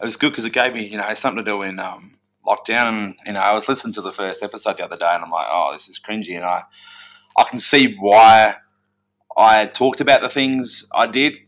it 0.00 0.04
was 0.04 0.16
good 0.16 0.30
because 0.30 0.44
it 0.44 0.52
gave 0.52 0.72
me, 0.74 0.86
you 0.86 0.96
know, 0.96 1.14
something 1.14 1.44
to 1.44 1.50
do 1.50 1.62
in 1.62 1.78
um, 1.78 2.18
lockdown. 2.46 2.86
And 2.86 3.14
you 3.26 3.32
know, 3.34 3.40
I 3.40 3.52
was 3.52 3.68
listening 3.68 3.92
to 3.94 4.02
the 4.02 4.12
first 4.12 4.42
episode 4.42 4.76
the 4.78 4.84
other 4.84 4.96
day, 4.96 5.10
and 5.14 5.24
I'm 5.24 5.30
like, 5.30 5.48
oh, 5.50 5.70
this 5.72 5.88
is 5.88 6.00
cringy, 6.00 6.36
and 6.36 6.44
I, 6.44 6.62
I 7.36 7.44
can 7.44 7.58
see 7.58 7.96
why 7.98 8.56
I 9.36 9.66
talked 9.66 10.00
about 10.00 10.20
the 10.20 10.28
things 10.28 10.86
I 10.92 11.06
did. 11.06 11.38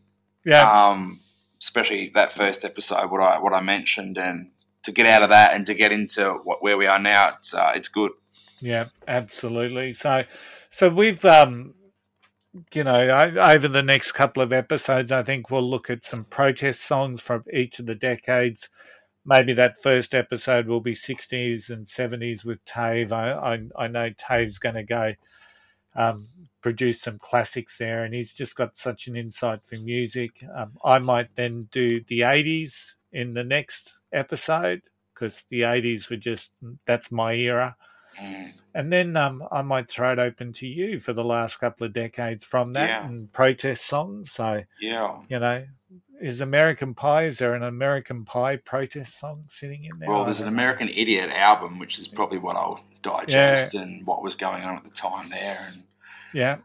yeah, 0.44 0.68
Um, 0.70 1.20
especially 1.60 2.10
that 2.14 2.32
first 2.32 2.64
episode, 2.64 3.10
what 3.10 3.20
I 3.20 3.38
what 3.38 3.52
I 3.52 3.60
mentioned, 3.60 4.18
and 4.18 4.50
to 4.82 4.92
get 4.92 5.06
out 5.06 5.22
of 5.22 5.28
that 5.28 5.54
and 5.54 5.64
to 5.66 5.74
get 5.74 5.92
into 5.92 6.32
what, 6.44 6.62
where 6.62 6.76
we 6.76 6.86
are 6.86 6.98
now, 6.98 7.34
it's 7.36 7.54
uh, 7.54 7.72
it's 7.74 7.88
good. 7.88 8.12
Yeah, 8.62 8.86
absolutely. 9.08 9.92
So, 9.92 10.22
so 10.70 10.88
we've, 10.88 11.24
um, 11.24 11.74
you 12.72 12.84
know, 12.84 12.94
I, 12.94 13.54
over 13.54 13.66
the 13.66 13.82
next 13.82 14.12
couple 14.12 14.42
of 14.42 14.52
episodes, 14.52 15.10
I 15.10 15.24
think 15.24 15.50
we'll 15.50 15.68
look 15.68 15.90
at 15.90 16.04
some 16.04 16.24
protest 16.24 16.82
songs 16.82 17.20
from 17.20 17.44
each 17.52 17.80
of 17.80 17.86
the 17.86 17.96
decades. 17.96 18.68
Maybe 19.26 19.52
that 19.54 19.82
first 19.82 20.14
episode 20.14 20.68
will 20.68 20.80
be 20.80 20.94
60s 20.94 21.70
and 21.70 21.86
70s 21.86 22.44
with 22.44 22.64
Tave. 22.64 23.12
I, 23.12 23.32
I, 23.32 23.84
I 23.84 23.88
know 23.88 24.10
Tave's 24.16 24.58
going 24.58 24.76
to 24.76 24.84
go 24.84 25.14
um, 25.96 26.26
produced 26.60 27.02
some 27.02 27.18
classics 27.18 27.78
there, 27.78 28.04
and 28.04 28.14
he's 28.14 28.32
just 28.34 28.56
got 28.56 28.76
such 28.76 29.06
an 29.08 29.16
insight 29.16 29.64
for 29.66 29.76
music. 29.76 30.44
Um, 30.54 30.72
I 30.84 30.98
might 30.98 31.34
then 31.34 31.68
do 31.70 32.00
the 32.04 32.20
'80s 32.20 32.94
in 33.12 33.34
the 33.34 33.44
next 33.44 33.98
episode 34.12 34.82
because 35.14 35.44
the 35.50 35.62
'80s 35.62 36.10
were 36.10 36.16
just 36.16 36.52
that's 36.86 37.12
my 37.12 37.34
era. 37.34 37.76
Mm. 38.20 38.52
And 38.74 38.92
then 38.92 39.16
um, 39.16 39.42
I 39.50 39.62
might 39.62 39.88
throw 39.88 40.12
it 40.12 40.18
open 40.18 40.52
to 40.54 40.66
you 40.66 40.98
for 40.98 41.12
the 41.14 41.24
last 41.24 41.56
couple 41.56 41.86
of 41.86 41.92
decades 41.94 42.44
from 42.44 42.72
that 42.74 42.88
Yeah. 42.88 43.06
and 43.06 43.32
protest 43.32 43.86
songs. 43.86 44.30
So, 44.32 44.62
Yeah. 44.80 45.20
you 45.28 45.38
know, 45.38 45.66
is 46.22 46.40
American 46.40 46.94
Pie, 46.94 47.24
is 47.24 47.38
there 47.38 47.54
an 47.54 47.64
American 47.64 48.24
Pie 48.24 48.56
protest 48.56 49.18
song 49.18 49.44
sitting 49.48 49.84
in 49.84 49.98
there? 49.98 50.08
Well, 50.08 50.24
there's 50.24 50.40
an. 50.40 50.48
American 50.48 50.88
Idiot 50.88 51.30
album, 51.30 51.78
which 51.78 51.98
is 51.98 52.06
probably 52.08 52.38
what 52.38 52.56
I'll 52.56 52.80
digest 53.02 53.74
and 53.74 54.06
what 54.06 54.22
was 54.22 54.34
going 54.34 54.62
on 54.62 54.76
at 54.76 54.84
the 54.84 54.90
time 54.90 55.28
there. 55.30 55.66
And 55.72 55.82
Yeah. 56.32 56.58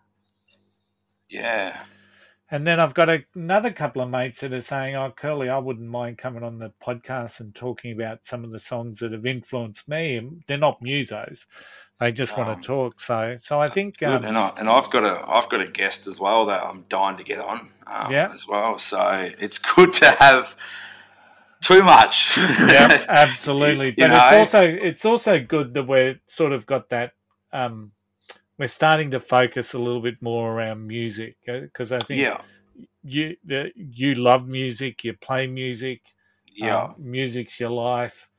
yeah, 1.30 1.84
And 2.50 2.66
then 2.66 2.80
I've 2.80 2.94
got 2.94 3.10
a, 3.10 3.26
another 3.36 3.72
couple 3.72 4.02
of 4.02 4.10
mates 4.10 4.40
that 4.42 4.54
are 4.54 4.62
saying, 4.62 4.96
"Oh, 4.96 5.12
Curly, 5.12 5.50
I 5.50 5.58
wouldn't 5.58 5.90
mind 5.90 6.18
coming 6.18 6.44
on 6.44 6.60
the 6.60 6.72
podcast 6.82 7.40
and 7.42 7.54
talking 7.54 7.92
about 7.92 8.26
some 8.26 8.44
of 8.46 8.52
the 8.52 8.60
songs 8.60 9.00
that 9.00 9.12
have 9.12 9.26
influenced 9.26 9.88
me." 9.90 10.18
And 10.18 10.44
they're 10.48 10.58
not 10.58 10.82
musos; 10.82 11.46
they 12.00 12.12
just 12.12 12.38
want 12.38 12.50
Um, 12.50 12.62
to 12.62 12.68
talk. 12.68 13.02
So, 13.02 13.38
so 13.42 13.60
I 13.60 13.70
think, 13.70 14.02
um, 14.04 14.24
and, 14.24 14.38
I, 14.38 14.52
and 14.58 14.70
I've 14.70 14.90
got 14.90 15.04
a 15.04 15.24
I've 15.28 15.50
got 15.50 15.62
a 15.62 15.68
guest 15.68 16.08
as 16.08 16.20
well 16.20 16.46
that 16.48 16.64
I'm 16.64 16.86
dying 16.90 17.18
to 17.18 17.24
get 17.24 17.40
on. 17.40 17.70
Um, 17.88 18.12
Yeah. 18.12 18.30
as 18.34 18.48
well. 18.48 18.78
So 18.78 19.32
it's 19.40 19.58
good 19.58 19.94
to 19.94 20.12
have 20.12 20.56
too 21.62 21.84
much. 21.84 22.38
yeah, 22.38 23.06
absolutely. 23.10 23.92
But 23.92 24.08
know? 24.08 24.16
it's 24.18 24.34
also 24.34 24.62
it's 24.62 25.06
also 25.06 25.40
good 25.40 25.74
that 25.74 25.84
we're 25.88 26.20
sort 26.28 26.52
of 26.54 26.66
got 26.66 26.90
that. 26.90 27.14
Um, 27.52 27.92
we're 28.60 28.68
starting 28.68 29.12
to 29.12 29.20
focus 29.20 29.74
a 29.74 29.80
little 29.80 30.02
bit 30.02 30.22
more 30.22 30.52
around 30.52 30.88
music 30.88 31.38
because 31.46 31.92
I 31.92 32.00
think 32.00 32.22
yeah, 32.22 32.42
you 33.04 33.38
the, 33.46 33.72
you 33.76 34.16
love 34.16 34.48
music, 34.48 35.04
you 35.04 35.14
play 35.14 35.48
music, 35.48 36.02
yeah. 36.54 36.84
um, 36.86 36.96
music's 36.98 37.60
your 37.60 37.70
life. 37.70 38.30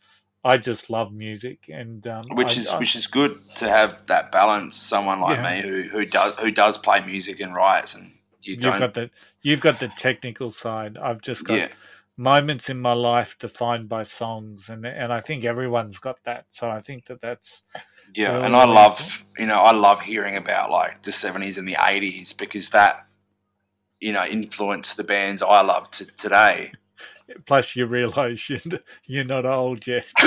I 0.48 0.56
just 0.56 0.88
love 0.90 1.12
music, 1.12 1.68
and 1.68 2.06
um, 2.06 2.24
which 2.30 2.56
I- 2.56 2.60
is 2.60 2.68
I- 2.68 2.78
which 2.78 2.94
is 2.96 3.06
good 3.06 3.32
to 3.56 3.68
have 3.68 4.06
that 4.06 4.32
balance. 4.32 4.76
Someone 4.76 5.20
like 5.20 5.38
Yeah. 5.38 5.54
me 5.54 5.68
who 5.68 5.82
who 5.82 6.04
does 6.04 6.34
who 6.40 6.50
does 6.50 6.78
play 6.78 7.00
music 7.04 7.40
and 7.40 7.54
writes, 7.54 7.94
and 7.94 8.12
you 8.42 8.54
you've 8.54 8.78
got 8.84 8.94
the 8.94 9.10
you've 9.42 9.60
got 9.60 9.78
the 9.78 9.88
technical 9.88 10.50
side. 10.50 10.96
I've 10.96 11.20
just 11.20 11.46
got 11.46 11.58
yeah, 11.58 11.68
moments 12.16 12.68
in 12.70 12.80
my 12.80 12.94
life 12.94 13.36
defined 13.38 13.88
by 13.88 14.02
songs, 14.04 14.68
and 14.68 14.86
and 14.86 15.12
I 15.12 15.20
think 15.20 15.44
everyone's 15.44 15.98
got 15.98 16.18
that. 16.24 16.46
So 16.50 16.70
I 16.70 16.80
think 16.80 17.06
that 17.06 17.20
that's 17.20 17.62
yeah, 18.14 18.44
and 18.44 18.56
I 18.56 18.64
love 18.64 19.26
you 19.36 19.46
know 19.46 19.60
I 19.60 19.72
love 19.72 20.00
hearing 20.00 20.36
about 20.36 20.70
like 20.70 21.02
the 21.02 21.12
seventies 21.12 21.58
and 21.58 21.68
the 21.68 21.76
eighties 21.88 22.32
because 22.32 22.70
that 22.70 23.06
you 24.00 24.12
know 24.12 24.24
influenced 24.24 24.96
the 24.96 25.04
bands 25.04 25.42
I 25.42 25.60
love 25.62 25.90
to 25.92 26.06
today. 26.06 26.72
Plus 27.46 27.76
you 27.76 27.86
realise 27.86 28.48
you're, 28.50 28.60
you're 29.06 29.24
not 29.24 29.46
old 29.46 29.86
yet. 29.86 30.10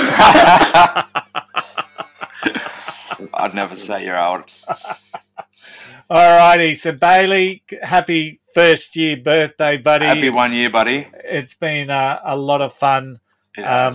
I'd 3.34 3.54
never 3.54 3.74
say 3.74 4.04
you're 4.04 4.18
old. 4.18 4.44
All 6.10 6.36
righty, 6.38 6.74
so 6.74 6.92
Bailey, 6.92 7.62
happy 7.82 8.40
first 8.54 8.94
year 8.96 9.16
birthday, 9.16 9.78
buddy. 9.78 10.04
Happy 10.06 10.18
It's- 10.26 10.34
one 10.34 10.52
year, 10.52 10.68
buddy. 10.70 11.08
It's 11.24 11.54
been 11.54 11.88
uh, 11.90 12.20
a 12.24 12.36
lot 12.36 12.60
of 12.60 12.72
fun. 12.74 13.16
It 13.56 13.62
Um. 13.62 13.94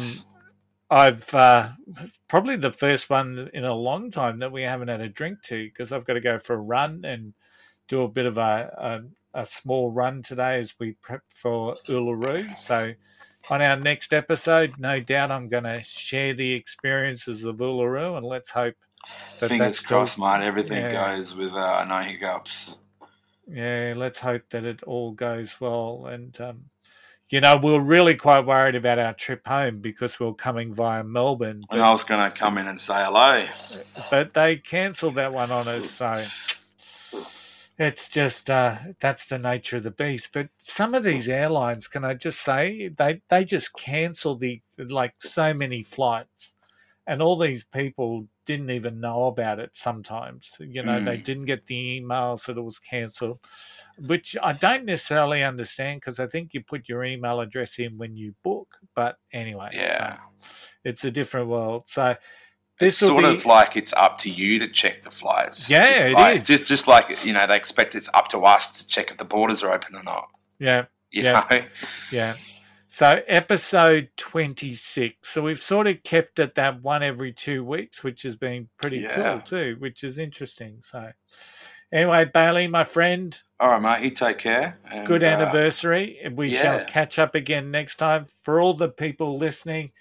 I've 0.90 1.34
uh, 1.34 1.72
probably 2.30 2.56
the 2.56 2.72
first 2.72 3.10
one 3.10 3.50
in 3.54 3.66
a 3.66 3.74
long 3.76 4.10
time 4.10 4.40
that 4.40 4.54
we 4.54 4.62
haven't 4.62 4.88
had 4.88 5.02
a 5.02 5.10
drink 5.10 5.44
to 5.44 5.66
because 5.66 5.92
I've 5.92 6.06
got 6.06 6.14
to 6.14 6.22
go 6.22 6.40
for 6.40 6.54
a 6.54 6.58
run 6.60 7.04
and 7.04 7.34
do 7.90 8.04
a 8.04 8.08
bit 8.08 8.26
of 8.26 8.38
a, 8.38 9.04
a, 9.34 9.46
small 9.46 9.92
run 9.92 10.22
today 10.22 10.60
as 10.60 10.76
we 10.80 10.94
prep 11.02 11.22
for 11.34 11.76
Uluru. 11.88 12.58
So, 12.58 12.94
on 13.50 13.62
our 13.62 13.78
next 13.78 14.14
episode, 14.14 14.74
no 14.78 15.00
doubt 15.00 15.32
I'm 15.32 15.48
going 15.48 15.64
to 15.64 15.82
share 15.82 16.34
the 16.34 16.54
experiences 16.54 17.44
of 17.44 17.58
Uluru 17.58 18.18
and 18.18 18.26
let's 18.26 18.50
hope 18.50 18.76
that 19.40 19.50
Fingers 19.50 19.80
still- 19.80 20.00
crossed, 20.00 20.20
mate. 20.20 20.42
Everything 20.42 20.78
yeah. 20.78 21.16
goes 21.16 21.36
with 21.36 21.54
uh, 21.54 21.84
no 21.86 22.00
hiccups. 22.00 22.76
Yeah, 23.50 23.94
let's 23.96 24.20
hope 24.20 24.44
that 24.50 24.66
it 24.66 24.84
all 24.84 25.12
goes 25.12 25.56
well. 25.62 26.08
And, 26.08 26.40
um, 26.42 26.66
you 27.30 27.42
know, 27.42 27.56
we 27.58 27.72
we're 27.72 27.80
really 27.80 28.16
quite 28.16 28.46
worried 28.46 28.76
about 28.76 29.00
our 29.00 29.14
trip 29.14 29.48
home 29.48 29.80
because 29.80 30.20
we 30.20 30.26
we're 30.26 30.34
coming 30.34 30.74
via 30.74 31.04
Melbourne. 31.04 31.64
And 31.70 31.82
I 31.82 31.92
was 31.92 32.04
going 32.04 32.20
to 32.20 32.38
come 32.38 32.58
in 32.58 32.68
and 32.68 32.80
say 32.80 33.04
hello. 33.04 33.46
but 34.10 34.34
they 34.34 34.58
cancelled 34.58 35.16
that 35.16 35.34
one 35.34 35.52
on 35.52 35.68
us. 35.68 35.90
So 35.90 36.26
it's 37.80 38.10
just 38.10 38.50
uh, 38.50 38.78
that's 39.00 39.26
the 39.26 39.38
nature 39.38 39.78
of 39.78 39.84
the 39.84 39.92
beast. 39.92 40.32
But 40.34 40.50
some 40.60 40.96
of 40.96 41.04
these 41.04 41.30
airlines, 41.30 41.88
can 41.88 42.04
I 42.04 42.16
just 42.16 42.42
say, 42.42 42.90
they 42.90 43.22
they 43.30 43.46
just 43.46 43.74
cancel 43.76 44.36
the 44.36 44.62
like 44.78 45.16
so 45.20 45.54
many 45.54 45.84
flights, 45.84 46.56
and 47.06 47.22
all 47.22 47.38
these 47.38 47.64
people 47.66 48.28
didn't 48.46 48.72
even 48.72 49.00
know 49.00 49.26
about 49.26 49.60
it. 49.60 49.72
Sometimes, 49.74 50.56
you 50.60 50.82
know, 50.82 51.00
they 51.02 51.18
Mm. 51.18 51.24
didn't 51.24 51.46
get 51.46 51.68
the 51.68 52.02
emails 52.02 52.46
that 52.46 52.58
it 52.58 52.62
was 52.62 52.80
cancelled. 52.80 53.40
Which 53.98 54.36
I 54.42 54.54
don't 54.54 54.86
necessarily 54.86 55.44
understand 55.44 56.02
because 56.02 56.20
I 56.20 56.28
think 56.28 56.54
you 56.54 56.64
put 56.64 56.88
your 56.90 57.04
email 57.04 57.40
address 57.42 57.80
in 57.80 57.98
when 57.98 58.16
you 58.16 58.34
book. 58.44 58.70
But 58.96 59.18
anyway, 59.34 59.70
so 59.86 60.04
Yeah. 60.04 60.18
it's 60.84 61.04
a 61.04 61.12
different 61.12 61.50
world. 61.50 61.84
So 61.88 62.16
this 62.80 63.02
It's 63.02 63.08
sort 63.08 63.24
be, 63.24 63.30
of 63.34 63.46
like 63.46 63.76
it's 63.76 63.94
up 63.94 64.18
to 64.20 64.30
you 64.30 64.60
to 64.60 64.68
check 64.68 65.02
the 65.04 65.12
flights. 65.12 65.70
Yeah, 65.70 65.88
just 65.88 66.06
it 66.06 66.12
like, 66.14 66.38
is. 66.38 66.48
Just, 66.48 66.66
just 66.68 66.88
like 66.88 67.24
you 67.26 67.34
know, 67.34 67.46
they 67.48 67.56
expect 67.56 67.96
it's 67.96 68.10
up 68.14 68.28
to 68.30 68.40
us 68.40 68.82
to 68.82 68.88
check 68.88 69.12
if 69.12 69.18
the 69.18 69.26
borders 69.26 69.64
are 69.64 69.74
open 69.74 69.96
or 69.96 70.04
not. 70.04 70.30
yeah, 70.60 70.86
You 71.12 71.24
Yeah. 71.24 71.46
know, 71.50 71.62
yeah. 72.12 72.36
So 72.90 73.22
episode 73.28 74.10
twenty 74.18 74.74
six. 74.74 75.30
So 75.30 75.42
we've 75.44 75.62
sort 75.62 75.88
of 75.88 76.02
kept 76.04 76.40
it 76.40 76.56
that 76.56 76.82
one 76.82 77.04
every 77.04 77.34
two 77.34 77.64
weeks, 77.64 78.04
which 78.04 78.24
has 78.24 78.36
been 78.36 78.70
pretty 78.78 79.00
Yeah. 79.00 79.16
cool 79.34 79.42
too, 79.42 79.76
which 79.80 80.04
is 80.04 80.18
interesting. 80.18 80.80
So 80.82 81.12
anyway, 81.92 82.26
Bailey, 82.26 82.68
my 82.68 82.84
friend, 82.84 83.38
all 83.60 83.70
right, 83.70 83.82
mate. 83.82 84.06
You 84.06 84.12
take 84.12 84.38
care. 84.38 84.78
And, 84.90 85.06
good 85.06 85.24
uh, 85.24 85.28
anniversary. 85.28 86.20
We 86.32 86.54
shall 86.54 86.86
catch 86.86 87.18
up 87.20 87.34
again 87.36 87.72
next 87.72 87.96
time. 87.98 88.26
For 88.44 88.62
all 88.62 88.76
the 88.76 88.90
people 88.90 89.38
listening, 89.38 89.92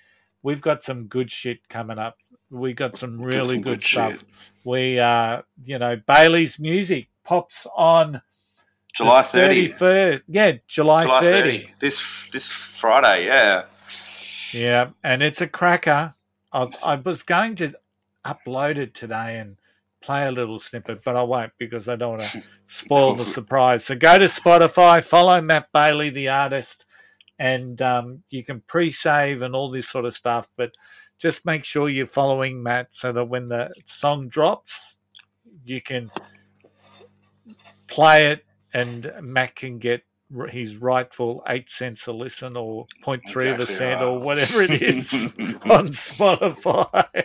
we've 0.43 0.61
got 0.61 0.85
some 0.85 1.07
good 1.07 1.31
shit 1.31 1.67
coming 1.69 1.99
up. 1.99 2.19
We 2.51 2.75
got 2.75 2.97
some 2.97 3.21
really 3.21 3.57
some 3.57 3.63
good, 3.63 3.81
good 3.81 3.83
stuff. 3.83 4.25
We 4.65 4.99
uh 4.99 5.43
you 5.65 5.79
know, 5.79 5.97
Bailey's 6.07 6.59
music 6.59 7.09
pops 7.25 7.67
on 7.77 8.23
July 8.95 9.23
31st. 9.23 10.23
Yeah, 10.27 10.53
July, 10.67 11.03
July 11.03 11.21
30. 11.21 11.41
thirty. 11.41 11.71
This 11.81 12.03
this 12.33 12.49
Friday. 12.49 13.27
Yeah. 13.27 13.65
Yeah, 14.53 14.91
and 15.05 15.23
it's 15.23 15.41
a 15.41 15.47
cracker. 15.47 16.15
I, 16.53 16.67
I 16.85 16.95
was 16.95 17.23
going 17.23 17.57
to 17.57 17.75
upload 18.25 18.77
it 18.77 18.95
today 18.95 19.39
and 19.39 19.57
play 20.01 20.27
a 20.27 20.33
little 20.33 20.59
snippet, 20.61 21.03
but 21.05 21.17
I 21.17 21.23
won't 21.23 21.53
because 21.59 21.89
I 21.89 21.97
don't 21.97 22.19
want 22.19 22.31
to 22.31 22.43
spoil 22.67 23.15
the 23.15 23.25
surprise. 23.25 23.85
So 23.85 23.97
go 23.97 24.19
to 24.19 24.27
Spotify, 24.27 25.05
follow 25.05 25.41
Matt 25.43 25.71
Bailey, 25.73 26.09
the 26.09 26.29
artist, 26.29 26.86
and 27.39 27.81
um, 27.83 28.23
you 28.31 28.45
can 28.45 28.61
pre-save 28.63 29.43
and 29.43 29.55
all 29.55 29.71
this 29.71 29.89
sort 29.89 30.05
of 30.05 30.15
stuff. 30.15 30.49
But 30.57 30.73
just 31.19 31.47
make 31.47 31.65
sure 31.65 31.89
you're 31.89 32.07
following 32.07 32.63
Matt 32.63 32.89
so 32.95 33.13
that 33.13 33.25
when 33.25 33.49
the 33.49 33.71
song 33.85 34.29
drops, 34.29 34.97
you 35.65 35.81
can 35.81 36.11
play 37.87 38.33
it, 38.33 38.45
and 38.73 39.11
Matt 39.23 39.57
can 39.57 39.79
get 39.79 40.03
his 40.51 40.77
rightful 40.77 41.43
eight 41.49 41.71
cents 41.71 42.07
a 42.07 42.13
listen 42.13 42.57
or 42.57 42.87
0.3 43.05 43.55
of 43.55 43.61
a 43.61 43.67
cent 43.67 44.01
right. 44.01 44.07
or 44.07 44.19
whatever 44.19 44.63
it 44.63 44.71
is 44.83 45.33
on 45.65 45.89
Spotify. 45.89 46.85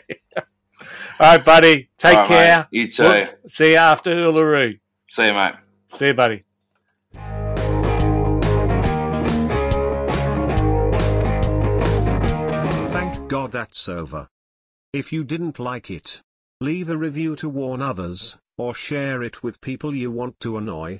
All 1.20 1.38
right, 1.38 1.46
buddy. 1.46 1.90
Take 1.98 2.16
right, 2.16 2.28
care. 2.28 2.58
mate. 2.72 2.80
You 2.80 2.88
too. 2.88 3.04
We'll 3.04 3.28
see 3.48 3.72
you 3.72 3.78
after 3.78 4.12
Uluru. 4.12 4.80
See 5.08 5.28
you, 5.28 5.34
mate. 5.34 5.54
See 5.90 6.08
you, 6.08 6.14
buddy. 6.14 6.44
God 13.32 13.54
that's 13.54 13.88
over. 13.88 14.28
If 14.92 15.14
you 15.14 15.24
didn't 15.24 15.58
like 15.58 15.90
it, 15.90 16.22
leave 16.60 16.90
a 16.90 16.98
review 16.98 17.38
to 17.38 17.48
warn 17.48 17.82
others, 17.82 18.38
or 18.58 18.76
share 18.76 19.24
it 19.24 19.42
with 19.42 19.62
people 19.62 19.96
you 19.96 20.12
want 20.12 20.38
to 20.42 20.58
annoy. 20.58 21.00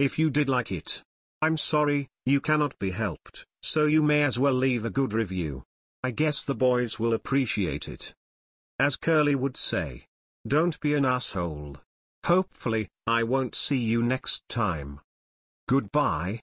If 0.00 0.18
you 0.18 0.28
did 0.28 0.48
like 0.48 0.72
it, 0.72 1.04
I'm 1.40 1.56
sorry, 1.56 2.08
you 2.26 2.40
cannot 2.40 2.76
be 2.80 2.90
helped, 2.90 3.46
so 3.62 3.84
you 3.84 4.02
may 4.02 4.24
as 4.24 4.40
well 4.40 4.54
leave 4.54 4.84
a 4.84 4.90
good 4.90 5.12
review. 5.12 5.62
I 6.02 6.10
guess 6.10 6.42
the 6.42 6.56
boys 6.56 6.98
will 6.98 7.14
appreciate 7.14 7.86
it. 7.86 8.12
As 8.80 8.96
Curly 8.96 9.36
would 9.36 9.56
say, 9.56 10.06
don't 10.44 10.80
be 10.80 10.94
an 10.94 11.04
asshole. 11.04 11.76
Hopefully, 12.26 12.88
I 13.06 13.22
won't 13.22 13.54
see 13.54 13.78
you 13.78 14.02
next 14.02 14.42
time. 14.48 14.98
Goodbye. 15.68 16.40